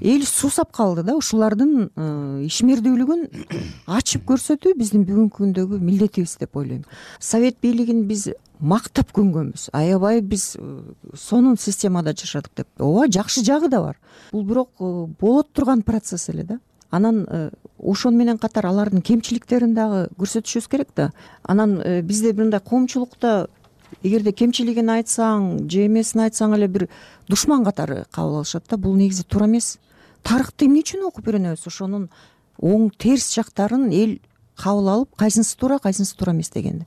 [0.00, 2.08] эл суусап калды да ушулардын э,
[2.46, 3.24] ишмердүүлүгүн
[3.98, 6.84] ачып көрсөтүү биздин бүгүнкү күндөгү милдетибиз деп ойлойм.
[7.18, 10.78] Совет бийлигин биз мактап көнгөнбүз аябай биз э,
[11.14, 12.68] сонун системада жашадык деп.
[12.78, 14.00] Ооба жакшы жагы да бар.
[14.32, 16.60] Бул бирок э, болот турган процесс эле да.
[16.90, 17.26] Анан
[17.76, 21.10] ошону менен катар алардын кемчиликтерин дагы көрсөтүшүбүз керек да.
[21.42, 23.50] Анан бизде мындай коомчулукта
[24.02, 26.86] эгерде кемчилигин айтсаң же эмесин айтсаң эле бир
[27.28, 29.78] душман катары кабыл алышат да бул негизи туура эмес.
[30.22, 31.66] Тарыхты эмне үчүн окуп үйрөнөбүз?
[31.66, 32.08] Ошонун
[32.62, 34.18] оң терс жактарын эл
[34.58, 36.86] кабыл алып кайсынысы туура кайсынысы туура эмес дегенди.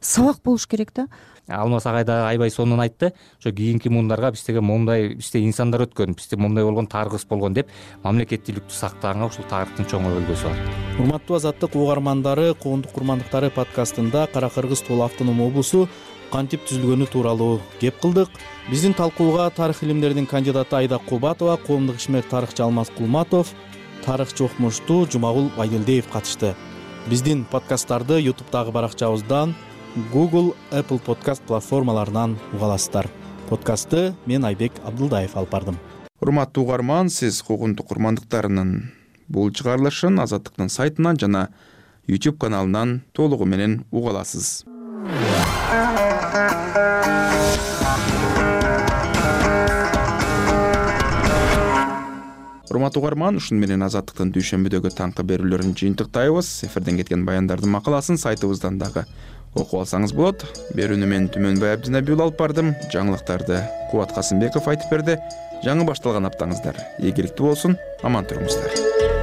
[0.00, 1.08] Сабак болуш керек да.
[1.48, 3.12] Алмаз агай дагы аябай сонун айтты.
[3.40, 7.68] Ошо кийинки муундарга биз деген момундай бизде инсандар өткөн бизде момундай болгон тарыхыбыз болгон деп
[8.04, 14.84] мамлекеттүүлүктү сактаганга ушул тарыхтын чоң өлгөсү бар урматтуу азаттык угармандары куугундук курмандыктары подкастында кара кыргыз
[14.86, 15.88] тоолуу автоном облусу
[16.32, 18.30] кантип түзүлгөнү тууралуу кеп кылдык.
[18.70, 23.52] Биздин талкууга тарых илимдеринин кандидаты айда кубатова коомдук ишмер тарыхчы алмаз кулматов
[24.04, 26.54] тарыхчы окумуштуу жумагул байдилдиев катышты.
[27.06, 29.54] Биздин подкасттарды ютубтагы баракчабыздан
[30.12, 33.10] google apple подкаст платформаларынан уга аласыздар
[33.48, 35.78] подкастты мен айбек абдылдаев алып бардым.
[36.20, 38.92] Урматтуу угарман сиз куугунтук курмандыктарынын
[39.28, 41.48] бул чыгарылышын азаттыктын сайтынан жана
[42.06, 44.64] youtube каналынан толугу менен уга аласыз
[52.80, 56.48] урматтуу угарман ушуну менен азаттыктын дүйшөмбүдөгү таңкы берүүлөрүн жыйынтыктайбыз.
[56.64, 59.04] Эфирден кеткен баяндардын макаласын сайтыбыздан дагы
[59.54, 60.46] окуп алсаңыз болот.
[60.78, 62.74] Берүүнү мен түмөнбай абдинабий уулу алып бардым.
[62.94, 63.62] Жаңылыктарды
[63.92, 65.18] кубат касымбеков айтып берди.
[65.66, 66.80] Жаңы башталган аптаңыздар.
[67.04, 67.76] Ийгиликтүү болсун.
[68.02, 69.19] Аман туруңуздар